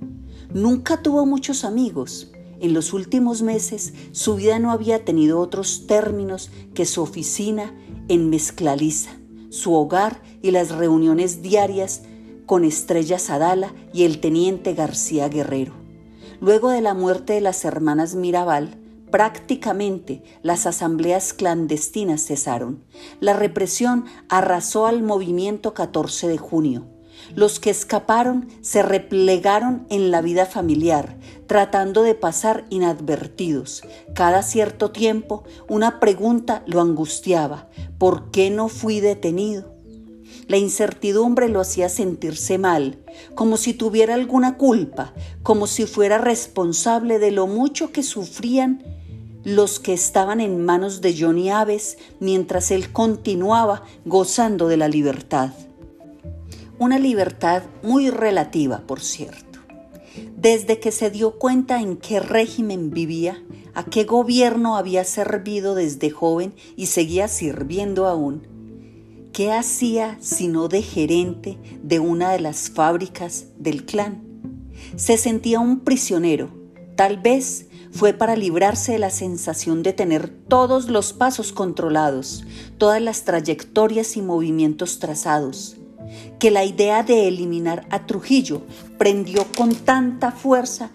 Nunca 0.52 1.04
tuvo 1.04 1.28
muchos 1.28 1.64
amigos. 1.64 2.32
En 2.60 2.74
los 2.74 2.92
últimos 2.92 3.44
meses 3.44 3.94
su 4.14 4.36
vida 4.36 4.58
no 4.58 4.72
había 4.72 5.06
tenido 5.06 5.40
otros 5.40 5.86
términos 5.86 6.50
que 6.74 6.88
su 6.88 7.04
oficina 7.04 7.72
en 8.08 8.32
Mezclaliza, 8.32 9.12
su 9.56 9.74
hogar 9.74 10.22
y 10.42 10.52
las 10.52 10.72
reuniones 10.72 11.42
diarias 11.42 12.04
con 12.46 12.64
Estrella 12.64 13.18
Sadala 13.18 13.74
y 13.94 14.04
el 14.04 14.20
teniente 14.20 14.74
García 14.74 15.30
Guerrero. 15.30 15.74
Luego 16.42 16.70
de 16.70 16.82
la 16.82 16.94
muerte 16.94 17.34
de 17.34 17.42
las 17.42 17.66
hermanas 17.66 18.16
Mirabal, 18.16 18.78
prácticamente 19.10 20.22
las 20.44 20.68
asambleas 20.68 21.34
clandestinas 21.34 22.26
cesaron. 22.26 22.84
La 23.20 23.34
represión 23.34 24.06
arrasó 24.30 24.86
al 24.86 25.02
movimiento 25.02 25.74
14 25.74 26.28
de 26.28 26.38
junio 26.38 26.95
Los 27.34 27.60
que 27.60 27.70
escaparon 27.70 28.48
se 28.62 28.82
replegaron 28.82 29.86
en 29.90 30.12
la 30.12 30.22
vida 30.22 30.46
familiar, 30.46 31.18
tratando 31.48 32.04
de 32.04 32.16
pasar 32.16 32.66
inadvertidos. 32.70 33.84
Cada 34.14 34.44
cierto 34.44 34.92
tiempo 34.92 35.44
una 35.68 36.00
pregunta 36.00 36.64
lo 36.66 36.82
angustiaba. 36.82 37.70
¿Por 37.98 38.32
qué 38.32 38.50
no 38.50 38.68
fui 38.68 39.00
detenido? 39.00 39.74
La 40.48 40.58
incertidumbre 40.58 41.50
lo 41.50 41.60
hacía 41.60 41.90
sentirse 41.90 42.58
mal, 42.58 43.00
como 43.34 43.58
si 43.58 43.74
tuviera 43.74 44.14
alguna 44.14 44.58
culpa, 44.58 45.14
como 45.42 45.66
si 45.66 45.86
fuera 45.86 46.20
responsable 46.20 47.18
de 47.18 47.32
lo 47.32 47.48
mucho 47.48 47.92
que 47.92 48.04
sufrían 48.04 48.84
los 49.46 49.80
que 49.80 49.94
estaban 49.94 50.42
en 50.42 50.66
manos 50.66 51.02
de 51.02 51.16
Johnny 51.18 51.52
Aves 51.52 51.98
mientras 52.20 52.72
él 52.72 52.92
continuaba 52.92 53.84
gozando 54.04 54.68
de 54.68 54.78
la 54.78 54.88
libertad. 54.88 55.52
Una 56.78 57.00
libertad 57.00 57.64
muy 57.84 58.10
relativa, 58.10 58.82
por 58.86 59.02
cierto. 59.02 59.60
Desde 60.36 60.80
que 60.80 60.92
se 60.92 61.10
dio 61.10 61.40
cuenta 61.40 61.82
en 61.82 61.98
qué 61.98 62.20
régimen 62.20 62.92
vivía, 62.92 63.42
a 63.74 63.86
qué 63.86 64.04
gobierno 64.04 64.78
había 64.78 65.04
servido 65.04 65.76
desde 65.76 66.10
joven 66.10 66.54
y 66.76 66.88
seguía 66.88 67.28
sirviendo 67.28 68.08
aún, 68.08 68.56
¿Qué 69.36 69.52
hacía 69.52 70.18
sino 70.22 70.70
de 70.70 70.82
gerente 70.82 71.58
de 71.84 72.00
una 72.00 72.32
de 72.32 72.40
las 72.40 72.70
fábricas 72.70 73.48
del 73.58 73.86
clan? 73.86 74.24
Se 74.96 75.18
sentía 75.18 75.60
un 75.60 75.82
prisionero. 75.82 76.52
Tal 76.96 77.18
vez 77.18 77.68
fue 77.92 78.14
para 78.14 78.38
librarse 78.38 78.94
de 78.94 79.00
la 79.00 79.10
sensación 79.10 79.84
de 79.84 79.92
tener 79.92 80.30
todos 80.30 80.88
los 80.88 81.12
pasos 81.12 81.52
controlados, 81.52 82.46
todas 82.78 83.02
las 83.02 83.26
trayectorias 83.26 84.16
y 84.16 84.22
movimientos 84.22 85.00
trazados, 85.00 85.76
que 86.40 86.52
la 86.52 86.66
idea 86.66 87.04
de 87.04 87.28
eliminar 87.28 87.86
a 87.90 88.06
Trujillo 88.06 88.62
prendió 88.98 89.46
con 89.56 89.74
tanta 89.74 90.32
fuerza 90.32 90.92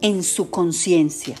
en 0.00 0.22
su 0.22 0.50
conciencia. 0.50 1.36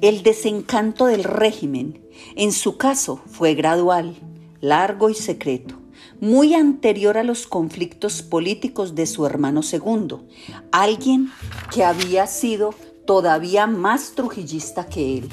El 0.00 0.22
desencanto 0.22 1.06
del 1.06 1.24
régimen, 1.24 2.02
en 2.36 2.52
su 2.52 2.76
caso, 2.76 3.20
fue 3.26 3.54
gradual 3.54 4.16
largo 4.62 5.10
y 5.10 5.14
secreto, 5.14 5.74
muy 6.20 6.54
anterior 6.54 7.18
a 7.18 7.24
los 7.24 7.46
conflictos 7.48 8.22
políticos 8.22 8.94
de 8.94 9.06
su 9.06 9.26
hermano 9.26 9.62
segundo, 9.62 10.24
alguien 10.70 11.30
que 11.74 11.84
había 11.84 12.28
sido 12.28 12.72
todavía 13.04 13.66
más 13.66 14.12
trujillista 14.14 14.86
que 14.86 15.18
él. 15.18 15.28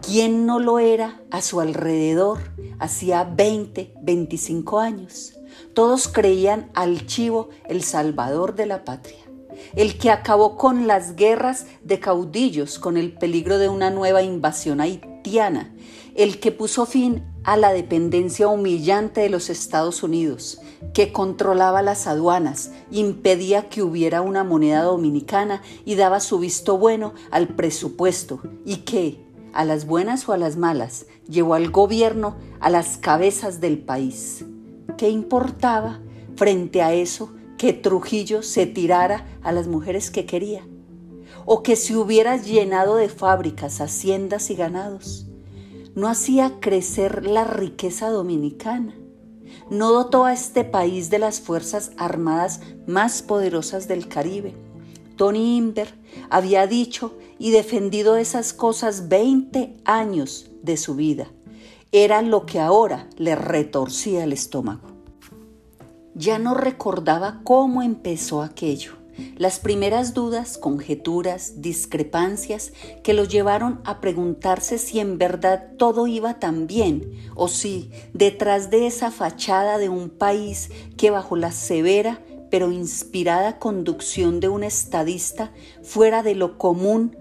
¿Quién 0.00 0.46
no 0.46 0.58
lo 0.58 0.78
era 0.78 1.20
a 1.30 1.42
su 1.42 1.60
alrededor 1.60 2.38
hacía 2.78 3.24
20, 3.24 3.92
25 4.00 4.80
años? 4.80 5.34
Todos 5.74 6.08
creían 6.08 6.70
al 6.74 7.06
chivo 7.06 7.48
el 7.68 7.82
salvador 7.82 8.54
de 8.54 8.66
la 8.66 8.84
patria, 8.84 9.18
el 9.74 9.98
que 9.98 10.10
acabó 10.10 10.56
con 10.56 10.86
las 10.86 11.16
guerras 11.16 11.66
de 11.82 12.00
caudillos, 12.00 12.78
con 12.78 12.96
el 12.96 13.12
peligro 13.12 13.58
de 13.58 13.68
una 13.68 13.90
nueva 13.90 14.22
invasión 14.22 14.80
haitiana, 14.80 15.72
el 16.14 16.40
que 16.40 16.52
puso 16.52 16.86
fin 16.86 17.24
a 17.44 17.56
la 17.56 17.72
dependencia 17.72 18.48
humillante 18.48 19.22
de 19.22 19.30
los 19.30 19.48
Estados 19.48 20.02
Unidos, 20.02 20.60
que 20.92 21.12
controlaba 21.12 21.82
las 21.82 22.06
aduanas, 22.06 22.72
impedía 22.90 23.68
que 23.68 23.82
hubiera 23.82 24.20
una 24.20 24.44
moneda 24.44 24.82
dominicana 24.82 25.62
y 25.84 25.94
daba 25.94 26.20
su 26.20 26.38
visto 26.38 26.76
bueno 26.76 27.14
al 27.30 27.48
presupuesto, 27.48 28.40
y 28.64 28.78
que, 28.78 29.24
a 29.52 29.64
las 29.64 29.86
buenas 29.86 30.28
o 30.28 30.32
a 30.32 30.38
las 30.38 30.56
malas, 30.56 31.06
llevó 31.28 31.54
al 31.54 31.70
gobierno 31.70 32.36
a 32.60 32.70
las 32.70 32.98
cabezas 32.98 33.60
del 33.60 33.78
país. 33.78 34.44
¿Qué 35.00 35.08
importaba 35.08 35.98
frente 36.36 36.82
a 36.82 36.92
eso 36.92 37.32
que 37.56 37.72
Trujillo 37.72 38.42
se 38.42 38.66
tirara 38.66 39.26
a 39.42 39.50
las 39.50 39.66
mujeres 39.66 40.10
que 40.10 40.26
quería? 40.26 40.68
¿O 41.46 41.62
que 41.62 41.74
se 41.74 41.96
hubiera 41.96 42.36
llenado 42.36 42.96
de 42.96 43.08
fábricas, 43.08 43.80
haciendas 43.80 44.50
y 44.50 44.56
ganados? 44.56 45.26
no 45.94 46.08
hacía 46.08 46.60
crecer 46.60 47.26
la 47.26 47.44
riqueza 47.44 48.10
dominicana, 48.10 48.94
no 49.70 49.90
dotó 49.92 50.24
a 50.24 50.32
este 50.32 50.64
país 50.64 51.10
de 51.10 51.18
las 51.18 51.40
fuerzas 51.40 51.92
armadas 51.96 52.60
más 52.86 53.22
poderosas 53.22 53.88
del 53.88 54.06
Caribe. 54.08 54.54
Tony 55.16 55.56
Inver 55.56 55.94
había 56.30 56.66
dicho 56.66 57.16
y 57.38 57.50
defendido 57.50 58.16
esas 58.16 58.52
cosas 58.52 59.08
20 59.08 59.76
años 59.84 60.50
de 60.62 60.76
su 60.76 60.94
vida. 60.94 61.28
Era 61.92 62.22
lo 62.22 62.46
que 62.46 62.60
ahora 62.60 63.08
le 63.16 63.34
retorcía 63.34 64.24
el 64.24 64.32
estómago. 64.32 64.89
Ya 66.20 66.38
no 66.38 66.52
recordaba 66.52 67.40
cómo 67.44 67.80
empezó 67.80 68.42
aquello 68.42 69.00
las 69.36 69.58
primeras 69.58 70.12
dudas, 70.12 70.58
conjeturas, 70.58 71.62
discrepancias 71.62 72.72
que 73.02 73.14
lo 73.14 73.24
llevaron 73.24 73.80
a 73.84 74.02
preguntarse 74.02 74.76
si 74.76 75.00
en 75.00 75.16
verdad 75.16 75.72
todo 75.78 76.06
iba 76.06 76.38
tan 76.38 76.66
bien 76.66 77.10
o 77.34 77.48
si 77.48 77.90
detrás 78.12 78.70
de 78.70 78.86
esa 78.86 79.10
fachada 79.10 79.78
de 79.78 79.88
un 79.88 80.10
país 80.10 80.70
que 80.98 81.10
bajo 81.10 81.36
la 81.36 81.52
severa 81.52 82.22
pero 82.50 82.70
inspirada 82.70 83.58
conducción 83.58 84.40
de 84.40 84.48
un 84.48 84.62
estadista 84.62 85.52
fuera 85.82 86.22
de 86.22 86.34
lo 86.34 86.58
común 86.58 87.16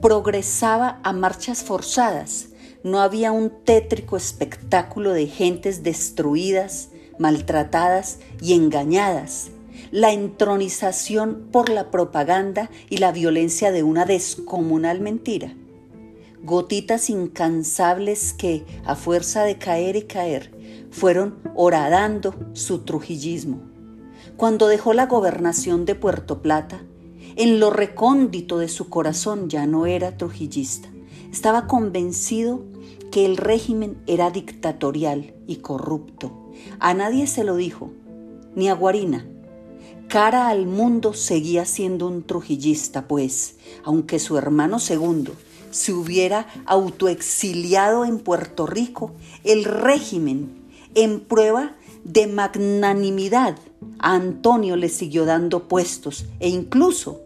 progresaba 0.00 1.00
a 1.04 1.12
marchas 1.12 1.62
forzadas. 1.62 2.48
No 2.82 3.00
había 3.00 3.30
un 3.30 3.52
tétrico 3.64 4.16
espectáculo 4.16 5.12
de 5.12 5.28
gentes 5.28 5.84
destruidas, 5.84 6.88
maltratadas 7.18 8.18
y 8.40 8.54
engañadas 8.54 9.50
la 9.94 10.12
entronización 10.12 11.48
por 11.52 11.68
la 11.68 11.92
propaganda 11.92 12.68
y 12.90 12.96
la 12.98 13.12
violencia 13.12 13.70
de 13.70 13.84
una 13.84 14.04
descomunal 14.04 15.00
mentira. 15.00 15.54
Gotitas 16.42 17.10
incansables 17.10 18.32
que, 18.32 18.64
a 18.84 18.96
fuerza 18.96 19.44
de 19.44 19.56
caer 19.56 19.94
y 19.94 20.02
caer, 20.02 20.50
fueron 20.90 21.38
horadando 21.54 22.34
su 22.54 22.80
trujillismo. 22.80 23.60
Cuando 24.36 24.66
dejó 24.66 24.94
la 24.94 25.06
gobernación 25.06 25.84
de 25.84 25.94
Puerto 25.94 26.42
Plata, 26.42 26.82
en 27.36 27.60
lo 27.60 27.70
recóndito 27.70 28.58
de 28.58 28.68
su 28.68 28.88
corazón 28.88 29.48
ya 29.48 29.66
no 29.66 29.86
era 29.86 30.16
trujillista. 30.16 30.88
Estaba 31.32 31.66
convencido 31.66 32.64
que 33.10 33.26
el 33.26 33.36
régimen 33.36 34.02
era 34.06 34.30
dictatorial 34.30 35.34
y 35.46 35.56
corrupto. 35.56 36.43
A 36.78 36.94
nadie 36.94 37.26
se 37.26 37.44
lo 37.44 37.56
dijo, 37.56 37.90
ni 38.54 38.68
a 38.68 38.74
Guarina, 38.74 39.26
cara 40.08 40.48
al 40.48 40.66
mundo 40.66 41.14
seguía 41.14 41.64
siendo 41.64 42.06
un 42.06 42.22
trujillista, 42.22 43.08
pues, 43.08 43.56
aunque 43.84 44.18
su 44.18 44.36
hermano 44.36 44.78
segundo 44.78 45.32
se 45.70 45.92
hubiera 45.92 46.46
autoexiliado 46.66 48.04
en 48.04 48.20
Puerto 48.20 48.66
Rico, 48.66 49.12
el 49.42 49.64
régimen, 49.64 50.62
en 50.94 51.20
prueba 51.20 51.74
de 52.04 52.28
magnanimidad, 52.28 53.56
a 53.98 54.14
Antonio 54.14 54.76
le 54.76 54.88
siguió 54.88 55.24
dando 55.24 55.66
puestos 55.66 56.26
e 56.38 56.48
incluso, 56.48 57.22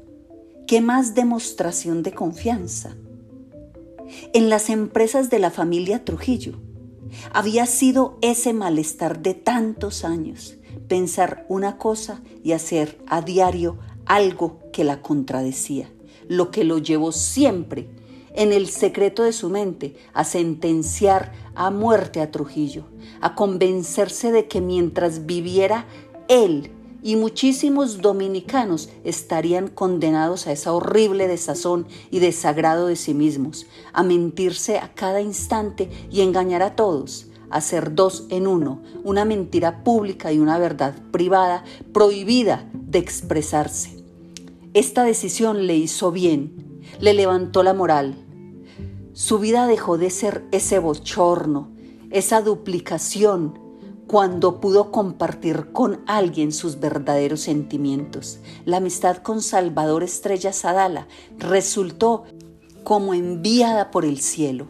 ¿qué 0.66 0.81
más 0.81 1.14
demostración 1.14 2.03
de 2.03 2.12
confianza? 2.12 2.96
En 4.33 4.48
las 4.48 4.70
empresas 4.70 5.29
de 5.29 5.38
la 5.38 5.51
familia 5.51 6.05
Trujillo 6.05 6.55
había 7.33 7.66
sido 7.66 8.18
ese 8.23 8.53
malestar 8.53 9.21
de 9.21 9.35
tantos 9.35 10.05
años 10.05 10.57
pensar 10.88 11.44
una 11.49 11.79
cosa 11.79 12.23
y 12.42 12.53
hacer 12.53 12.99
a 13.07 13.21
diario 13.21 13.79
algo 14.07 14.59
que 14.73 14.85
la 14.85 15.03
contradecía, 15.03 15.90
lo 16.29 16.51
que 16.51 16.64
lo 16.64 16.79
llevó 16.79 17.12
siempre 17.12 17.88
en 18.35 18.53
el 18.53 18.68
secreto 18.68 19.23
de 19.23 19.33
su 19.33 19.51
mente 19.51 19.97
a 20.14 20.25
sentenciar 20.25 21.33
a 21.55 21.71
muerte 21.71 22.21
a 22.21 22.31
Trujillo, 22.31 22.85
a 23.21 23.35
convencerse 23.35 24.33
de 24.33 24.47
que 24.47 24.61
mientras 24.61 25.27
viviera 25.27 25.87
él 26.29 26.71
y 27.09 27.16
muchísimos 27.16 28.03
dominicanos 28.03 28.90
estarían 29.03 29.68
condenados 29.68 30.47
a 30.47 30.53
esa 30.53 30.75
horrible 30.75 31.27
desazón 31.27 31.87
y 32.11 32.18
desagrado 32.18 32.87
de 32.87 32.97
sí 32.97 33.14
mismos, 33.14 33.64
a 33.94 34.03
mentirse 34.03 34.77
a 34.77 34.92
cada 34.92 35.23
instante 35.23 35.88
y 36.11 36.21
engañar 36.21 36.61
a 36.61 36.77
todos, 36.77 37.29
hacer 37.49 37.94
dos 37.94 38.27
en 38.29 38.47
uno, 38.47 38.83
una 39.05 39.25
mentira 39.25 39.85
pública 39.85 40.35
y 40.35 40.38
una 40.38 40.59
verdad 40.59 40.97
privada 41.11 41.64
prohibida 41.94 42.68
de 42.75 42.99
expresarse. 42.99 44.05
Esta 44.75 45.03
decisión 45.03 45.66
le 45.66 45.77
hizo 45.77 46.12
bien, 46.12 46.83
le 47.01 47.14
levantó 47.14 47.62
la 47.62 47.73
moral. 47.73 48.16
Su 49.14 49.38
vida 49.38 49.66
dejó 49.66 49.97
de 49.97 50.11
ser 50.11 50.44
ese 50.53 50.79
bochorno, 50.79 51.71
esa 52.11 52.42
duplicación, 52.42 53.67
cuando 54.09 54.59
pudo 54.59 54.90
compartir 54.90 55.71
con 55.73 56.01
alguien 56.07 56.51
sus 56.51 56.81
verdaderos 56.81 57.42
sentimientos. 57.42 58.40
La 58.64 58.79
amistad 58.79 59.18
con 59.18 59.42
Salvador 59.42 60.03
Estrella 60.03 60.53
Sadala 60.53 61.07
resultó 61.37 62.25
como 62.85 63.12
enviada 63.12 63.90
por 63.90 64.07
el 64.07 64.21
cielo. 64.21 64.68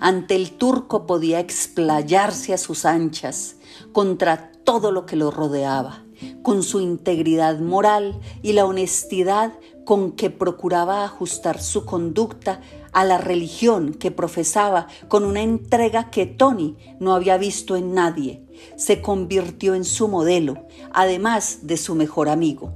Ante 0.00 0.36
el 0.36 0.52
turco 0.52 1.06
podía 1.06 1.40
explayarse 1.40 2.52
a 2.52 2.58
sus 2.58 2.84
anchas 2.84 3.56
contra 3.92 4.52
todo 4.64 4.92
lo 4.92 5.06
que 5.06 5.16
lo 5.16 5.30
rodeaba. 5.30 6.02
con 6.42 6.62
su 6.62 6.80
integridad 6.80 7.58
moral 7.58 8.20
y 8.40 8.52
la 8.52 8.64
honestidad 8.64 9.52
con 9.84 10.12
que 10.12 10.30
procuraba 10.30 11.04
ajustar 11.04 11.60
su 11.60 11.84
conducta 11.84 12.60
a 12.92 13.04
la 13.04 13.18
religión 13.18 13.92
que 13.92 14.12
profesaba 14.12 14.86
con 15.08 15.24
una 15.24 15.42
entrega 15.42 16.10
que 16.10 16.26
Tony 16.26 16.76
no 17.00 17.14
había 17.14 17.36
visto 17.36 17.76
en 17.76 17.94
nadie, 17.94 18.43
se 18.76 19.00
convirtió 19.00 19.74
en 19.74 19.84
su 19.84 20.08
modelo, 20.08 20.66
además 20.92 21.60
de 21.62 21.76
su 21.76 21.94
mejor 21.94 22.28
amigo. 22.28 22.72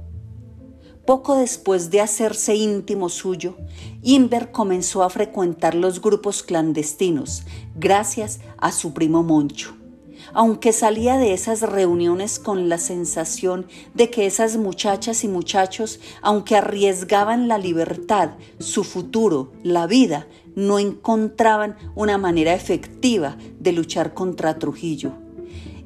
Poco 1.05 1.35
después 1.35 1.89
de 1.89 2.01
hacerse 2.01 2.55
íntimo 2.55 3.09
suyo, 3.09 3.57
Inver 4.03 4.51
comenzó 4.51 5.03
a 5.03 5.09
frecuentar 5.09 5.73
los 5.73 6.01
grupos 6.01 6.43
clandestinos, 6.43 7.43
gracias 7.75 8.41
a 8.57 8.71
su 8.71 8.93
primo 8.93 9.23
Moncho 9.23 9.79
aunque 10.33 10.73
salía 10.73 11.17
de 11.17 11.33
esas 11.33 11.61
reuniones 11.61 12.39
con 12.39 12.69
la 12.69 12.77
sensación 12.77 13.67
de 13.93 14.09
que 14.09 14.25
esas 14.25 14.57
muchachas 14.57 15.23
y 15.23 15.27
muchachos, 15.27 15.99
aunque 16.21 16.55
arriesgaban 16.55 17.47
la 17.47 17.57
libertad, 17.57 18.31
su 18.59 18.83
futuro, 18.83 19.51
la 19.63 19.87
vida, 19.87 20.27
no 20.55 20.79
encontraban 20.79 21.77
una 21.95 22.17
manera 22.17 22.53
efectiva 22.53 23.37
de 23.59 23.71
luchar 23.71 24.13
contra 24.13 24.59
Trujillo 24.59 25.28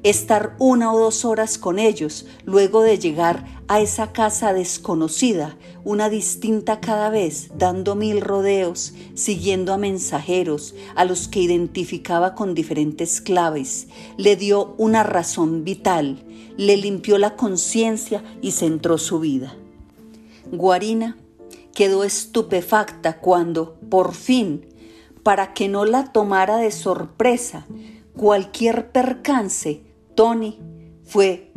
estar 0.03 0.55
una 0.59 0.93
o 0.93 0.99
dos 0.99 1.23
horas 1.23 1.57
con 1.57 1.79
ellos 1.79 2.25
luego 2.43 2.81
de 2.81 2.99
llegar 2.99 3.45
a 3.69 3.79
esa 3.79 4.11
casa 4.11 4.53
desconocida, 4.53 5.57
una 5.85 6.09
distinta 6.09 6.81
cada 6.81 7.09
vez, 7.09 7.51
dando 7.57 7.95
mil 7.95 8.19
rodeos, 8.19 8.93
siguiendo 9.15 9.73
a 9.73 9.77
mensajeros, 9.77 10.75
a 10.95 11.05
los 11.05 11.29
que 11.29 11.39
identificaba 11.39 12.35
con 12.35 12.53
diferentes 12.53 13.21
claves, 13.21 13.87
le 14.17 14.35
dio 14.35 14.75
una 14.77 15.03
razón 15.03 15.63
vital, 15.63 16.23
le 16.57 16.75
limpió 16.75 17.17
la 17.17 17.37
conciencia 17.37 18.23
y 18.41 18.51
centró 18.51 18.97
su 18.97 19.21
vida. 19.21 19.55
Guarina 20.51 21.17
quedó 21.73 22.03
estupefacta 22.03 23.19
cuando, 23.19 23.79
por 23.89 24.13
fin, 24.13 24.67
para 25.23 25.53
que 25.53 25.69
no 25.69 25.85
la 25.85 26.11
tomara 26.11 26.57
de 26.57 26.71
sorpresa, 26.71 27.65
cualquier 28.15 28.91
percance 28.91 29.92
Tony 30.15 30.59
fue 31.03 31.51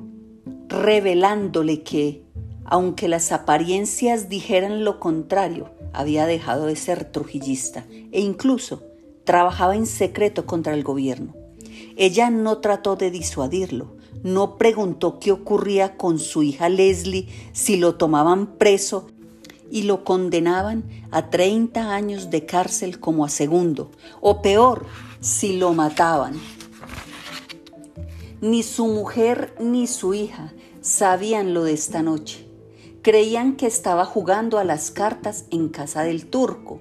revelándole 0.68 1.82
que, 1.82 2.24
aunque 2.64 3.08
las 3.08 3.32
apariencias 3.32 4.28
dijeran 4.28 4.84
lo 4.84 4.98
contrario, 4.98 5.70
había 5.92 6.26
dejado 6.26 6.66
de 6.66 6.76
ser 6.76 7.04
trujillista 7.04 7.86
e 8.12 8.20
incluso 8.20 8.82
trabajaba 9.24 9.76
en 9.76 9.86
secreto 9.86 10.46
contra 10.46 10.74
el 10.74 10.82
gobierno. 10.82 11.34
Ella 11.96 12.30
no 12.30 12.58
trató 12.58 12.96
de 12.96 13.10
disuadirlo, 13.10 13.96
no 14.22 14.56
preguntó 14.56 15.18
qué 15.18 15.32
ocurría 15.32 15.96
con 15.96 16.18
su 16.18 16.42
hija 16.42 16.68
Leslie 16.68 17.28
si 17.52 17.76
lo 17.76 17.96
tomaban 17.96 18.56
preso 18.58 19.08
y 19.70 19.82
lo 19.82 20.04
condenaban 20.04 20.84
a 21.10 21.30
30 21.30 21.94
años 21.94 22.30
de 22.30 22.46
cárcel 22.46 23.00
como 23.00 23.24
a 23.24 23.28
segundo, 23.28 23.90
o 24.20 24.42
peor, 24.42 24.86
si 25.20 25.56
lo 25.56 25.72
mataban. 25.72 26.34
Ni 28.42 28.62
su 28.62 28.86
mujer 28.86 29.54
ni 29.58 29.86
su 29.86 30.12
hija 30.12 30.52
sabían 30.82 31.54
lo 31.54 31.64
de 31.64 31.72
esta 31.72 32.02
noche. 32.02 32.46
Creían 33.00 33.56
que 33.56 33.66
estaba 33.66 34.04
jugando 34.04 34.58
a 34.58 34.64
las 34.64 34.90
cartas 34.90 35.46
en 35.50 35.70
casa 35.70 36.02
del 36.02 36.26
turco. 36.26 36.80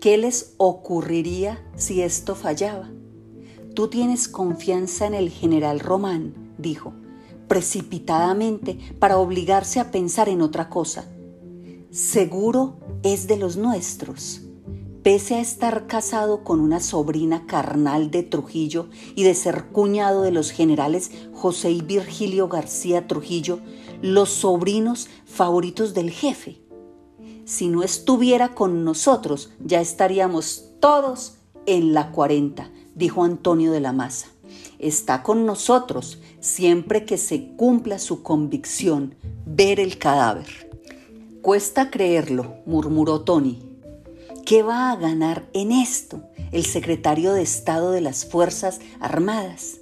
¿Qué 0.00 0.18
les 0.18 0.54
ocurriría 0.56 1.64
si 1.76 2.02
esto 2.02 2.34
fallaba? 2.34 2.90
Tú 3.74 3.88
tienes 3.88 4.26
confianza 4.26 5.06
en 5.06 5.14
el 5.14 5.30
general 5.30 5.78
Román, 5.78 6.34
dijo, 6.58 6.92
precipitadamente 7.46 8.78
para 8.98 9.18
obligarse 9.18 9.78
a 9.78 9.92
pensar 9.92 10.28
en 10.28 10.42
otra 10.42 10.68
cosa. 10.68 11.06
Seguro 11.90 12.76
es 13.04 13.28
de 13.28 13.36
los 13.36 13.56
nuestros. 13.56 14.41
Pese 15.02 15.34
a 15.34 15.40
estar 15.40 15.88
casado 15.88 16.44
con 16.44 16.60
una 16.60 16.78
sobrina 16.78 17.44
carnal 17.46 18.12
de 18.12 18.22
Trujillo 18.22 18.88
y 19.16 19.24
de 19.24 19.34
ser 19.34 19.64
cuñado 19.72 20.22
de 20.22 20.30
los 20.30 20.52
generales 20.52 21.10
José 21.32 21.72
y 21.72 21.82
Virgilio 21.82 22.46
García 22.46 23.08
Trujillo, 23.08 23.58
los 24.00 24.30
sobrinos 24.30 25.08
favoritos 25.26 25.92
del 25.92 26.10
jefe. 26.10 26.60
Si 27.44 27.66
no 27.66 27.82
estuviera 27.82 28.54
con 28.54 28.84
nosotros, 28.84 29.50
ya 29.58 29.80
estaríamos 29.80 30.70
todos 30.78 31.34
en 31.66 31.94
la 31.94 32.12
40, 32.12 32.70
dijo 32.94 33.24
Antonio 33.24 33.72
de 33.72 33.80
la 33.80 33.92
Maza. 33.92 34.28
Está 34.78 35.24
con 35.24 35.46
nosotros 35.46 36.20
siempre 36.38 37.04
que 37.04 37.18
se 37.18 37.56
cumpla 37.56 37.98
su 37.98 38.22
convicción, 38.22 39.16
ver 39.46 39.80
el 39.80 39.98
cadáver. 39.98 40.70
Cuesta 41.40 41.90
creerlo, 41.90 42.58
murmuró 42.66 43.22
Tony 43.22 43.71
¿Qué 44.52 44.62
va 44.62 44.90
a 44.90 44.96
ganar 44.96 45.48
en 45.54 45.72
esto 45.72 46.24
el 46.50 46.66
secretario 46.66 47.32
de 47.32 47.40
Estado 47.40 47.90
de 47.90 48.02
las 48.02 48.26
Fuerzas 48.26 48.82
Armadas? 49.00 49.78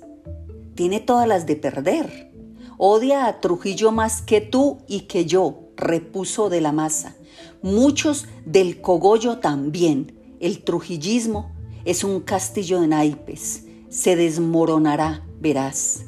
Tiene 0.76 1.00
todas 1.00 1.26
las 1.26 1.44
de 1.44 1.56
perder. 1.56 2.32
Odia 2.78 3.26
a 3.26 3.40
Trujillo 3.40 3.90
más 3.90 4.22
que 4.22 4.40
tú 4.40 4.78
y 4.86 5.08
que 5.08 5.26
yo, 5.26 5.70
repuso 5.76 6.50
de 6.50 6.60
la 6.60 6.70
masa. 6.70 7.16
Muchos 7.62 8.28
del 8.46 8.80
cogollo 8.80 9.38
también. 9.38 10.16
El 10.38 10.62
trujillismo 10.62 11.50
es 11.84 12.04
un 12.04 12.20
castillo 12.20 12.80
de 12.80 12.86
naipes. 12.86 13.64
Se 13.88 14.14
desmoronará, 14.14 15.26
verás. 15.40 16.04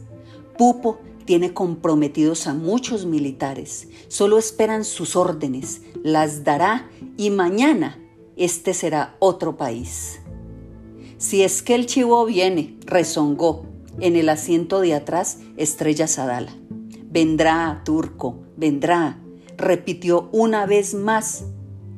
Pupo 0.56 1.00
tiene 1.24 1.52
comprometidos 1.52 2.46
a 2.46 2.54
muchos 2.54 3.06
militares. 3.06 3.88
Solo 4.06 4.38
esperan 4.38 4.84
sus 4.84 5.16
órdenes. 5.16 5.82
Las 6.04 6.44
dará 6.44 6.88
y 7.16 7.30
mañana 7.30 7.98
este 8.44 8.74
será 8.74 9.14
otro 9.20 9.56
país. 9.56 10.20
Si 11.16 11.44
es 11.44 11.62
que 11.62 11.76
el 11.76 11.86
chivo 11.86 12.24
viene, 12.24 12.76
rezongó 12.84 13.64
en 14.00 14.16
el 14.16 14.28
asiento 14.28 14.80
de 14.80 14.94
atrás 14.94 15.38
Estrella 15.56 16.08
Sadala. 16.08 16.52
Vendrá, 17.04 17.82
turco, 17.84 18.40
vendrá, 18.56 19.20
repitió 19.56 20.28
una 20.32 20.66
vez 20.66 20.92
más 20.94 21.44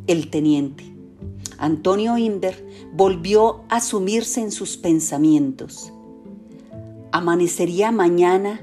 el 0.07 0.29
teniente. 0.29 0.85
Antonio 1.57 2.19
Inver 2.19 2.63
volvió 2.93 3.65
a 3.71 3.81
sumirse 3.81 4.43
en 4.43 4.53
sus 4.53 4.77
pensamientos. 4.77 5.95
Amanecería 7.11 7.91
mañana 7.91 8.61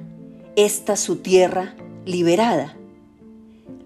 esta 0.56 0.98
su 0.98 1.16
tierra 1.16 1.76
liberada. 2.06 2.78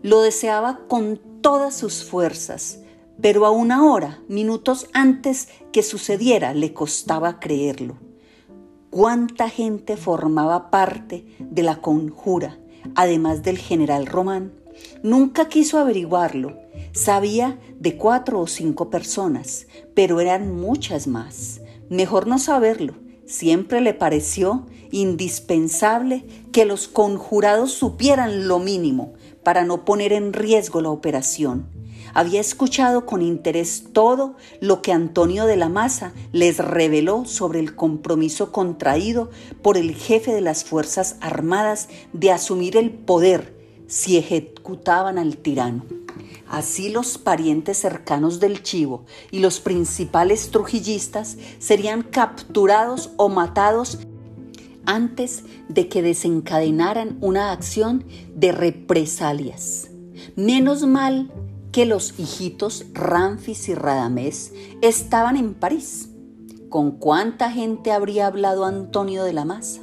Lo 0.02 0.22
deseaba 0.22 0.82
con 0.90 1.22
todas 1.42 1.78
sus 1.78 2.04
fuerzas, 2.04 2.80
pero 3.22 3.46
a 3.46 3.52
una 3.52 3.86
hora, 3.86 4.20
minutos 4.28 4.88
antes 4.94 5.48
que 5.72 5.84
sucediera, 5.84 6.54
le 6.54 6.74
costaba 6.74 7.40
creerlo. 7.40 7.98
¿Cuánta 8.90 9.50
gente 9.50 9.98
formaba 9.98 10.70
parte 10.70 11.26
de 11.40 11.64
la 11.64 11.82
conjura, 11.82 12.60
además 12.96 13.44
del 13.44 13.58
general 13.58 14.06
Román? 14.06 14.54
Nunca 15.04 15.48
quiso 15.48 15.80
averiguarlo. 15.80 16.58
Sabía 16.92 17.60
de 17.80 17.98
cuatro 17.98 18.40
o 18.40 18.48
cinco 18.48 18.90
personas, 18.90 19.68
pero 19.94 20.20
eran 20.20 20.56
muchas 20.56 21.08
más. 21.08 21.62
Mejor 21.90 22.28
no 22.28 22.40
saberlo. 22.40 22.94
Siempre 23.26 23.82
le 23.82 23.94
pareció 23.94 24.66
indispensable 24.92 26.26
que 26.52 26.66
los 26.66 26.88
conjurados 26.88 27.72
supieran 27.72 28.48
lo 28.48 28.60
mínimo 28.60 29.14
para 29.44 29.66
no 29.66 29.84
poner 29.84 30.14
en 30.14 30.32
riesgo 30.32 30.80
la 30.80 30.90
operación 30.90 31.75
había 32.16 32.40
escuchado 32.40 33.06
con 33.06 33.22
interés 33.22 33.84
todo 33.92 34.36
lo 34.62 34.82
que 34.82 34.94
Antonio 34.94 35.46
de 35.46 35.58
la 35.58 35.70
Maza 35.70 36.14
les 36.32 36.58
reveló 36.58 37.26
sobre 37.26 37.60
el 37.60 37.76
compromiso 37.76 38.52
contraído 38.54 39.30
por 39.62 39.78
el 39.78 39.94
jefe 39.94 40.34
de 40.34 40.42
las 40.42 40.64
Fuerzas 40.64 41.18
Armadas 41.20 41.90
de 42.14 42.32
asumir 42.32 42.78
el 42.78 42.90
poder 42.90 43.54
si 43.88 44.18
ejecutaban 44.18 45.20
al 45.20 45.38
tirano. 45.38 45.86
Así 46.48 46.90
los 46.90 47.18
parientes 47.18 47.78
cercanos 47.78 48.40
del 48.40 48.64
Chivo 48.64 49.04
y 49.30 49.40
los 49.40 49.60
principales 49.60 50.52
trujillistas 50.52 51.38
serían 51.60 52.02
capturados 52.02 53.12
o 53.18 53.28
matados 53.28 54.00
antes 54.86 55.44
de 55.68 55.90
que 55.90 56.02
desencadenaran 56.02 57.18
una 57.20 57.52
acción 57.52 58.06
de 58.34 58.54
represalias. 58.54 59.90
Menos 60.38 60.86
mal 60.86 61.32
que 61.76 61.86
los 61.86 62.18
hijitos 62.18 62.86
Ramfis 62.94 63.68
y 63.68 63.76
Radamés 63.76 64.54
estaban 64.82 65.36
en 65.36 65.54
París. 65.54 66.08
¿Con 66.70 66.92
cuánta 66.92 67.52
gente 67.52 67.92
habría 67.92 68.28
hablado 68.28 68.64
Antonio 68.64 69.26
de 69.26 69.34
la 69.34 69.44
Maza? 69.44 69.82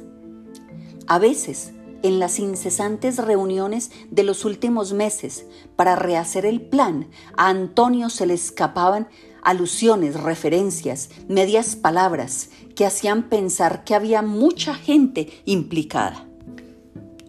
A 1.05 1.19
veces, 1.19 1.71
en 2.01 2.17
las 2.17 2.39
incesantes 2.39 3.17
reuniones 3.17 3.91
de 4.09 4.23
los 4.23 4.43
últimos 4.43 4.91
meses 4.91 5.45
para 5.75 5.95
rehacer 5.95 6.47
el 6.47 6.61
plan, 6.61 7.11
a 7.37 7.49
Antonio 7.49 8.09
se 8.09 8.25
le 8.25 8.33
escapaban 8.33 9.07
alusiones, 9.43 10.19
referencias, 10.19 11.11
medias 11.27 11.75
palabras 11.75 12.49
que 12.75 12.87
hacían 12.87 13.29
pensar 13.29 13.83
que 13.83 13.93
había 13.93 14.23
mucha 14.23 14.73
gente 14.73 15.29
implicada. 15.45 16.25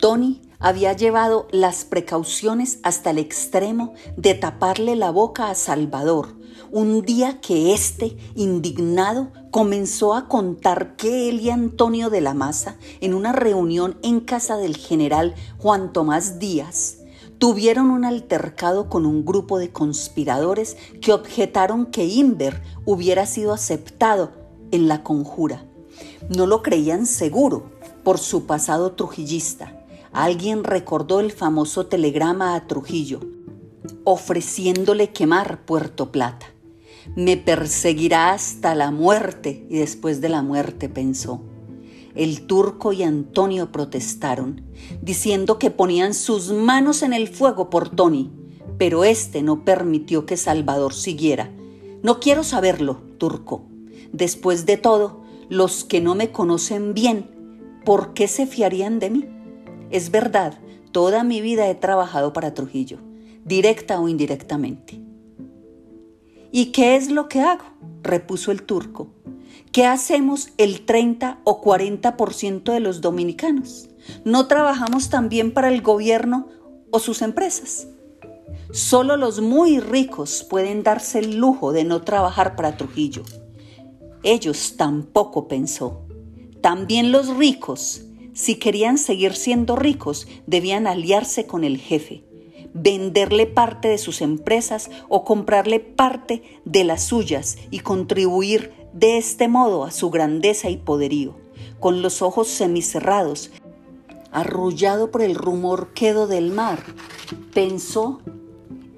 Tony 0.00 0.40
había 0.64 0.94
llevado 0.94 1.46
las 1.50 1.84
precauciones 1.84 2.78
hasta 2.82 3.10
el 3.10 3.18
extremo 3.18 3.92
de 4.16 4.32
taparle 4.32 4.96
la 4.96 5.10
boca 5.10 5.50
a 5.50 5.54
Salvador, 5.54 6.28
un 6.72 7.02
día 7.02 7.38
que 7.42 7.74
éste, 7.74 8.16
indignado, 8.34 9.30
comenzó 9.50 10.14
a 10.14 10.26
contar 10.26 10.96
que 10.96 11.28
él 11.28 11.42
y 11.42 11.50
Antonio 11.50 12.08
de 12.08 12.22
la 12.22 12.32
Maza, 12.32 12.76
en 13.02 13.12
una 13.12 13.32
reunión 13.32 13.98
en 14.02 14.20
casa 14.20 14.56
del 14.56 14.78
general 14.78 15.34
Juan 15.58 15.92
Tomás 15.92 16.38
Díaz, 16.38 16.96
tuvieron 17.36 17.90
un 17.90 18.06
altercado 18.06 18.88
con 18.88 19.04
un 19.04 19.26
grupo 19.26 19.58
de 19.58 19.70
conspiradores 19.70 20.78
que 21.02 21.12
objetaron 21.12 21.84
que 21.84 22.06
Inver 22.06 22.62
hubiera 22.86 23.26
sido 23.26 23.52
aceptado 23.52 24.32
en 24.70 24.88
la 24.88 25.02
conjura. 25.02 25.66
No 26.34 26.46
lo 26.46 26.62
creían 26.62 27.04
seguro 27.04 27.64
por 28.02 28.18
su 28.18 28.46
pasado 28.46 28.92
trujillista. 28.92 29.83
Alguien 30.14 30.62
recordó 30.62 31.18
el 31.18 31.32
famoso 31.32 31.86
telegrama 31.86 32.54
a 32.54 32.68
Trujillo, 32.68 33.18
ofreciéndole 34.04 35.10
quemar 35.10 35.64
Puerto 35.64 36.12
Plata. 36.12 36.46
Me 37.16 37.36
perseguirá 37.36 38.30
hasta 38.30 38.76
la 38.76 38.92
muerte 38.92 39.66
y 39.68 39.78
después 39.78 40.20
de 40.20 40.28
la 40.28 40.40
muerte, 40.40 40.88
pensó. 40.88 41.42
El 42.14 42.46
turco 42.46 42.92
y 42.92 43.02
Antonio 43.02 43.72
protestaron, 43.72 44.62
diciendo 45.02 45.58
que 45.58 45.72
ponían 45.72 46.14
sus 46.14 46.52
manos 46.52 47.02
en 47.02 47.12
el 47.12 47.26
fuego 47.26 47.68
por 47.68 47.88
Tony, 47.88 48.30
pero 48.78 49.02
éste 49.02 49.42
no 49.42 49.64
permitió 49.64 50.26
que 50.26 50.36
Salvador 50.36 50.94
siguiera. 50.94 51.50
No 52.04 52.20
quiero 52.20 52.44
saberlo, 52.44 53.00
turco. 53.18 53.64
Después 54.12 54.64
de 54.64 54.76
todo, 54.76 55.24
los 55.48 55.82
que 55.82 56.00
no 56.00 56.14
me 56.14 56.30
conocen 56.30 56.94
bien, 56.94 57.80
¿por 57.84 58.14
qué 58.14 58.28
se 58.28 58.46
fiarían 58.46 59.00
de 59.00 59.10
mí? 59.10 59.28
Es 59.90 60.10
verdad, 60.10 60.58
toda 60.92 61.24
mi 61.24 61.40
vida 61.40 61.68
he 61.68 61.74
trabajado 61.74 62.32
para 62.32 62.54
Trujillo, 62.54 62.98
directa 63.44 64.00
o 64.00 64.08
indirectamente. 64.08 65.00
¿Y 66.50 66.66
qué 66.66 66.96
es 66.96 67.10
lo 67.10 67.28
que 67.28 67.40
hago? 67.40 67.64
repuso 68.02 68.52
el 68.52 68.62
turco. 68.62 69.08
¿Qué 69.72 69.86
hacemos 69.86 70.50
el 70.56 70.84
30 70.84 71.40
o 71.42 71.60
40% 71.60 72.72
de 72.72 72.80
los 72.80 73.00
dominicanos? 73.00 73.88
¿No 74.24 74.46
trabajamos 74.46 75.10
también 75.10 75.52
para 75.52 75.68
el 75.68 75.82
gobierno 75.82 76.46
o 76.90 77.00
sus 77.00 77.22
empresas? 77.22 77.88
Solo 78.70 79.16
los 79.16 79.40
muy 79.40 79.80
ricos 79.80 80.46
pueden 80.48 80.82
darse 80.82 81.18
el 81.18 81.36
lujo 81.36 81.72
de 81.72 81.84
no 81.84 82.02
trabajar 82.02 82.54
para 82.54 82.76
Trujillo. 82.76 83.22
Ellos 84.22 84.74
tampoco 84.76 85.48
pensó. 85.48 86.06
También 86.60 87.10
los 87.10 87.36
ricos, 87.36 88.04
si 88.34 88.56
querían 88.56 88.98
seguir 88.98 89.34
siendo 89.34 89.76
ricos, 89.76 90.28
debían 90.46 90.86
aliarse 90.86 91.46
con 91.46 91.64
el 91.64 91.78
jefe 91.78 92.24
venderle 92.74 93.46
parte 93.46 93.88
de 93.88 93.98
sus 93.98 94.20
empresas 94.20 94.90
o 95.08 95.24
comprarle 95.24 95.80
parte 95.80 96.42
de 96.64 96.84
las 96.84 97.04
suyas 97.04 97.56
y 97.70 97.78
contribuir 97.78 98.72
de 98.92 99.16
este 99.16 99.48
modo 99.48 99.84
a 99.84 99.92
su 99.92 100.10
grandeza 100.10 100.68
y 100.68 100.76
poderío. 100.76 101.34
Con 101.80 102.02
los 102.02 102.20
ojos 102.20 102.48
semicerrados, 102.48 103.50
arrullado 104.32 105.10
por 105.10 105.22
el 105.22 105.36
rumor 105.36 105.92
quedo 105.94 106.26
del 106.26 106.50
mar, 106.50 106.80
pensó 107.54 108.20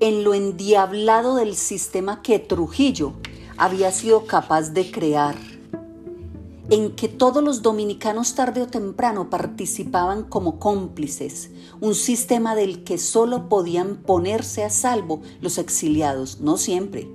en 0.00 0.24
lo 0.24 0.34
endiablado 0.34 1.36
del 1.36 1.54
sistema 1.54 2.22
que 2.22 2.38
Trujillo 2.38 3.12
había 3.58 3.90
sido 3.92 4.26
capaz 4.26 4.70
de 4.70 4.90
crear 4.90 5.36
en 6.68 6.96
que 6.96 7.08
todos 7.08 7.44
los 7.44 7.62
dominicanos 7.62 8.34
tarde 8.34 8.62
o 8.62 8.66
temprano 8.66 9.30
participaban 9.30 10.24
como 10.24 10.58
cómplices, 10.58 11.50
un 11.80 11.94
sistema 11.94 12.56
del 12.56 12.82
que 12.82 12.98
solo 12.98 13.48
podían 13.48 13.96
ponerse 13.96 14.64
a 14.64 14.70
salvo 14.70 15.22
los 15.40 15.58
exiliados, 15.58 16.40
no 16.40 16.56
siempre, 16.56 17.08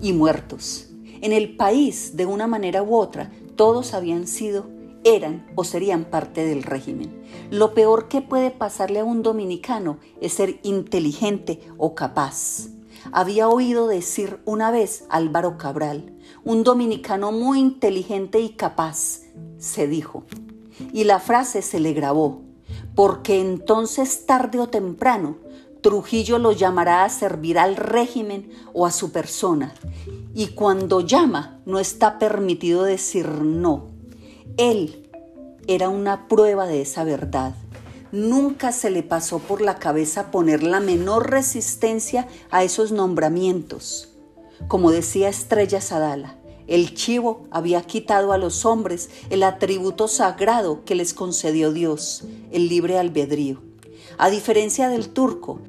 y 0.00 0.12
muertos. 0.12 0.88
En 1.20 1.32
el 1.32 1.56
país, 1.56 2.16
de 2.16 2.24
una 2.26 2.46
manera 2.46 2.82
u 2.82 2.94
otra, 2.94 3.30
todos 3.56 3.92
habían 3.92 4.26
sido, 4.26 4.66
eran 5.04 5.46
o 5.54 5.64
serían 5.64 6.04
parte 6.04 6.44
del 6.44 6.62
régimen. 6.62 7.22
Lo 7.50 7.74
peor 7.74 8.08
que 8.08 8.22
puede 8.22 8.50
pasarle 8.50 9.00
a 9.00 9.04
un 9.04 9.22
dominicano 9.22 9.98
es 10.20 10.34
ser 10.34 10.60
inteligente 10.62 11.60
o 11.76 11.94
capaz 11.94 12.68
había 13.12 13.48
oído 13.48 13.88
decir 13.88 14.40
una 14.44 14.70
vez 14.70 15.04
Álvaro 15.08 15.56
Cabral, 15.56 16.12
un 16.44 16.64
dominicano 16.64 17.32
muy 17.32 17.58
inteligente 17.60 18.40
y 18.40 18.50
capaz, 18.50 19.22
se 19.58 19.86
dijo. 19.86 20.24
Y 20.92 21.04
la 21.04 21.18
frase 21.20 21.62
se 21.62 21.80
le 21.80 21.92
grabó, 21.92 22.42
porque 22.94 23.40
entonces 23.40 24.26
tarde 24.26 24.58
o 24.58 24.68
temprano 24.68 25.36
Trujillo 25.80 26.38
lo 26.38 26.52
llamará 26.52 27.04
a 27.04 27.08
servir 27.08 27.58
al 27.58 27.76
régimen 27.76 28.50
o 28.72 28.84
a 28.84 28.90
su 28.90 29.12
persona. 29.12 29.74
Y 30.34 30.48
cuando 30.48 31.00
llama 31.00 31.60
no 31.66 31.78
está 31.78 32.18
permitido 32.18 32.82
decir 32.82 33.28
no. 33.28 33.86
Él 34.56 35.08
era 35.66 35.88
una 35.88 36.26
prueba 36.26 36.66
de 36.66 36.82
esa 36.82 37.04
verdad. 37.04 37.54
Nunca 38.10 38.72
se 38.72 38.90
le 38.90 39.02
pasó 39.02 39.38
por 39.38 39.60
la 39.60 39.78
cabeza 39.78 40.30
poner 40.30 40.62
la 40.62 40.80
menor 40.80 41.30
resistencia 41.30 42.26
a 42.50 42.64
esos 42.64 42.90
nombramientos. 42.90 44.08
Como 44.66 44.90
decía 44.90 45.28
Estrella 45.28 45.80
Sadala, 45.80 46.38
el 46.66 46.94
chivo 46.94 47.46
había 47.50 47.80
quitado 47.82 48.32
a 48.32 48.38
los 48.38 48.66
hombres 48.66 49.08
el 49.30 49.42
atributo 49.42 50.08
sagrado 50.08 50.84
que 50.84 50.94
les 50.94 51.14
concedió 51.14 51.72
Dios, 51.72 52.24
el 52.50 52.68
libre 52.68 52.98
albedrío. 52.98 53.62
A 54.18 54.30
diferencia 54.30 54.88
del 54.88 55.10
turco, 55.10 55.60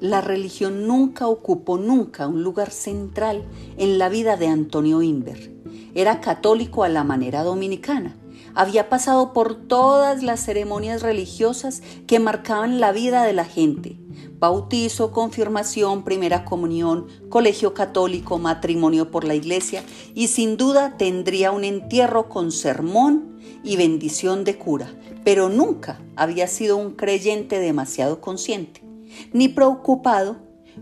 la 0.00 0.20
religión 0.20 0.86
nunca 0.86 1.28
ocupó 1.28 1.78
nunca 1.78 2.26
un 2.26 2.42
lugar 2.42 2.70
central 2.70 3.44
en 3.78 3.98
la 3.98 4.08
vida 4.08 4.36
de 4.36 4.48
Antonio 4.48 5.00
Inver. 5.00 5.54
Era 5.94 6.20
católico 6.20 6.84
a 6.84 6.88
la 6.88 7.04
manera 7.04 7.42
dominicana, 7.44 8.18
había 8.54 8.88
pasado 8.88 9.32
por 9.32 9.54
todas 9.54 10.22
las 10.22 10.44
ceremonias 10.44 11.02
religiosas 11.02 11.82
que 12.06 12.20
marcaban 12.20 12.80
la 12.80 12.92
vida 12.92 13.24
de 13.24 13.32
la 13.32 13.44
gente. 13.44 13.98
Bautizo, 14.38 15.12
confirmación, 15.12 16.04
primera 16.04 16.44
comunión, 16.44 17.06
colegio 17.28 17.72
católico, 17.72 18.38
matrimonio 18.38 19.10
por 19.10 19.24
la 19.24 19.34
iglesia 19.34 19.84
y 20.14 20.28
sin 20.28 20.56
duda 20.56 20.96
tendría 20.98 21.52
un 21.52 21.64
entierro 21.64 22.28
con 22.28 22.50
sermón 22.50 23.38
y 23.62 23.76
bendición 23.76 24.44
de 24.44 24.58
cura, 24.58 24.92
pero 25.24 25.48
nunca 25.48 26.00
había 26.16 26.48
sido 26.48 26.76
un 26.76 26.92
creyente 26.92 27.58
demasiado 27.60 28.20
consciente, 28.20 28.82
ni 29.32 29.48
preocupado 29.48 30.36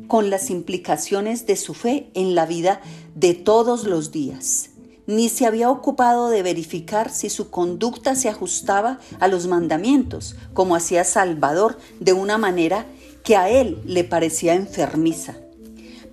con 0.09 0.31
las 0.31 0.51
implicaciones 0.51 1.47
de 1.47 1.57
su 1.57 1.75
fe 1.75 2.11
en 2.15 2.35
la 2.35 2.47
vida 2.47 2.81
de 3.15 3.35
todos 3.35 3.85
los 3.85 4.11
días 4.11 4.71
ni 5.07 5.29
se 5.29 5.47
había 5.47 5.71
ocupado 5.71 6.29
de 6.29 6.43
verificar 6.43 7.11
si 7.11 7.29
su 7.29 7.51
conducta 7.51 8.15
se 8.15 8.29
ajustaba 8.29 9.01
a 9.21 9.29
los 9.29 9.47
mandamientos, 9.47 10.37
como 10.55 10.77
hacía 10.77 11.05
Salvador 11.05 11.79
de 12.01 12.13
una 12.13 12.39
manera 12.39 12.87
que 13.25 13.37
a 13.37 13.51
él 13.51 13.79
le 13.87 14.05
parecía 14.05 14.55
enfermiza. 14.55 15.37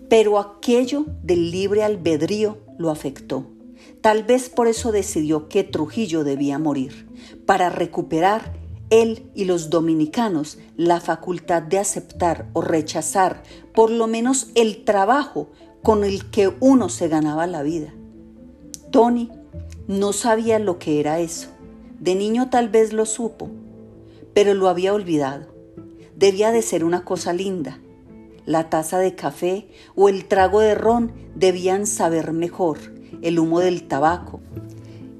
Pero 0.09 0.39
aquello 0.39 1.05
del 1.23 1.51
libre 1.51 1.83
albedrío 1.83 2.57
lo 2.77 2.89
afectó. 2.89 3.45
Tal 4.01 4.23
vez 4.23 4.49
por 4.49 4.67
eso 4.67 4.91
decidió 4.91 5.49
que 5.49 5.63
Trujillo 5.63 6.23
debía 6.23 6.57
morir, 6.57 7.07
para 7.45 7.69
recuperar 7.69 8.53
él 8.89 9.29
y 9.35 9.45
los 9.45 9.69
dominicanos 9.69 10.57
la 10.77 10.99
facultad 10.99 11.61
de 11.61 11.79
aceptar 11.79 12.47
o 12.53 12.61
rechazar 12.61 13.43
por 13.73 13.91
lo 13.91 14.07
menos 14.07 14.49
el 14.55 14.83
trabajo 14.83 15.49
con 15.83 16.03
el 16.03 16.29
que 16.31 16.51
uno 16.59 16.89
se 16.89 17.07
ganaba 17.07 17.45
la 17.45 17.61
vida. 17.61 17.93
Tony 18.91 19.29
no 19.87 20.13
sabía 20.13 20.59
lo 20.59 20.79
que 20.79 20.99
era 20.99 21.19
eso. 21.19 21.49
De 21.99 22.15
niño 22.15 22.49
tal 22.49 22.69
vez 22.69 22.93
lo 22.93 23.05
supo, 23.05 23.49
pero 24.33 24.53
lo 24.53 24.69
había 24.69 24.93
olvidado. 24.93 25.47
Debía 26.19 26.51
de 26.51 26.61
ser 26.61 26.83
una 26.83 27.05
cosa 27.05 27.31
linda. 27.31 27.79
La 28.45 28.69
taza 28.69 28.99
de 28.99 29.15
café 29.15 29.69
o 29.95 30.09
el 30.09 30.25
trago 30.25 30.59
de 30.59 30.75
ron 30.75 31.13
debían 31.33 31.87
saber 31.87 32.33
mejor, 32.33 32.77
el 33.21 33.39
humo 33.39 33.61
del 33.61 33.87
tabaco, 33.87 34.41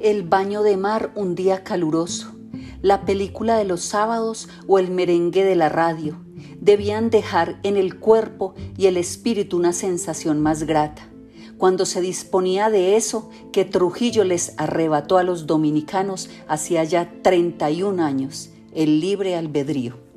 el 0.01 0.23
baño 0.23 0.62
de 0.62 0.75
mar 0.75 1.13
un 1.15 1.35
día 1.35 1.63
caluroso, 1.63 2.35
la 2.81 3.05
película 3.05 3.57
de 3.57 3.63
los 3.63 3.81
sábados 3.81 4.49
o 4.67 4.77
el 4.77 4.91
merengue 4.91 5.45
de 5.45 5.55
la 5.55 5.69
radio 5.69 6.19
debían 6.59 7.09
dejar 7.09 7.62
en 7.63 7.77
el 7.77 7.97
cuerpo 7.97 8.53
y 8.77 8.88
el 8.88 8.97
espíritu 8.97 9.55
una 9.55 9.71
sensación 9.71 10.41
más 10.41 10.63
grata 10.63 11.07
cuando 11.57 11.85
se 11.85 12.01
disponía 12.01 12.69
de 12.69 12.97
eso 12.97 13.29
que 13.53 13.63
Trujillo 13.63 14.25
les 14.25 14.53
arrebató 14.57 15.17
a 15.17 15.23
los 15.23 15.47
dominicanos 15.47 16.29
hacía 16.49 16.83
ya 16.83 17.21
31 17.21 18.03
años, 18.03 18.49
el 18.73 18.99
libre 18.99 19.38
albedrío. 19.38 20.08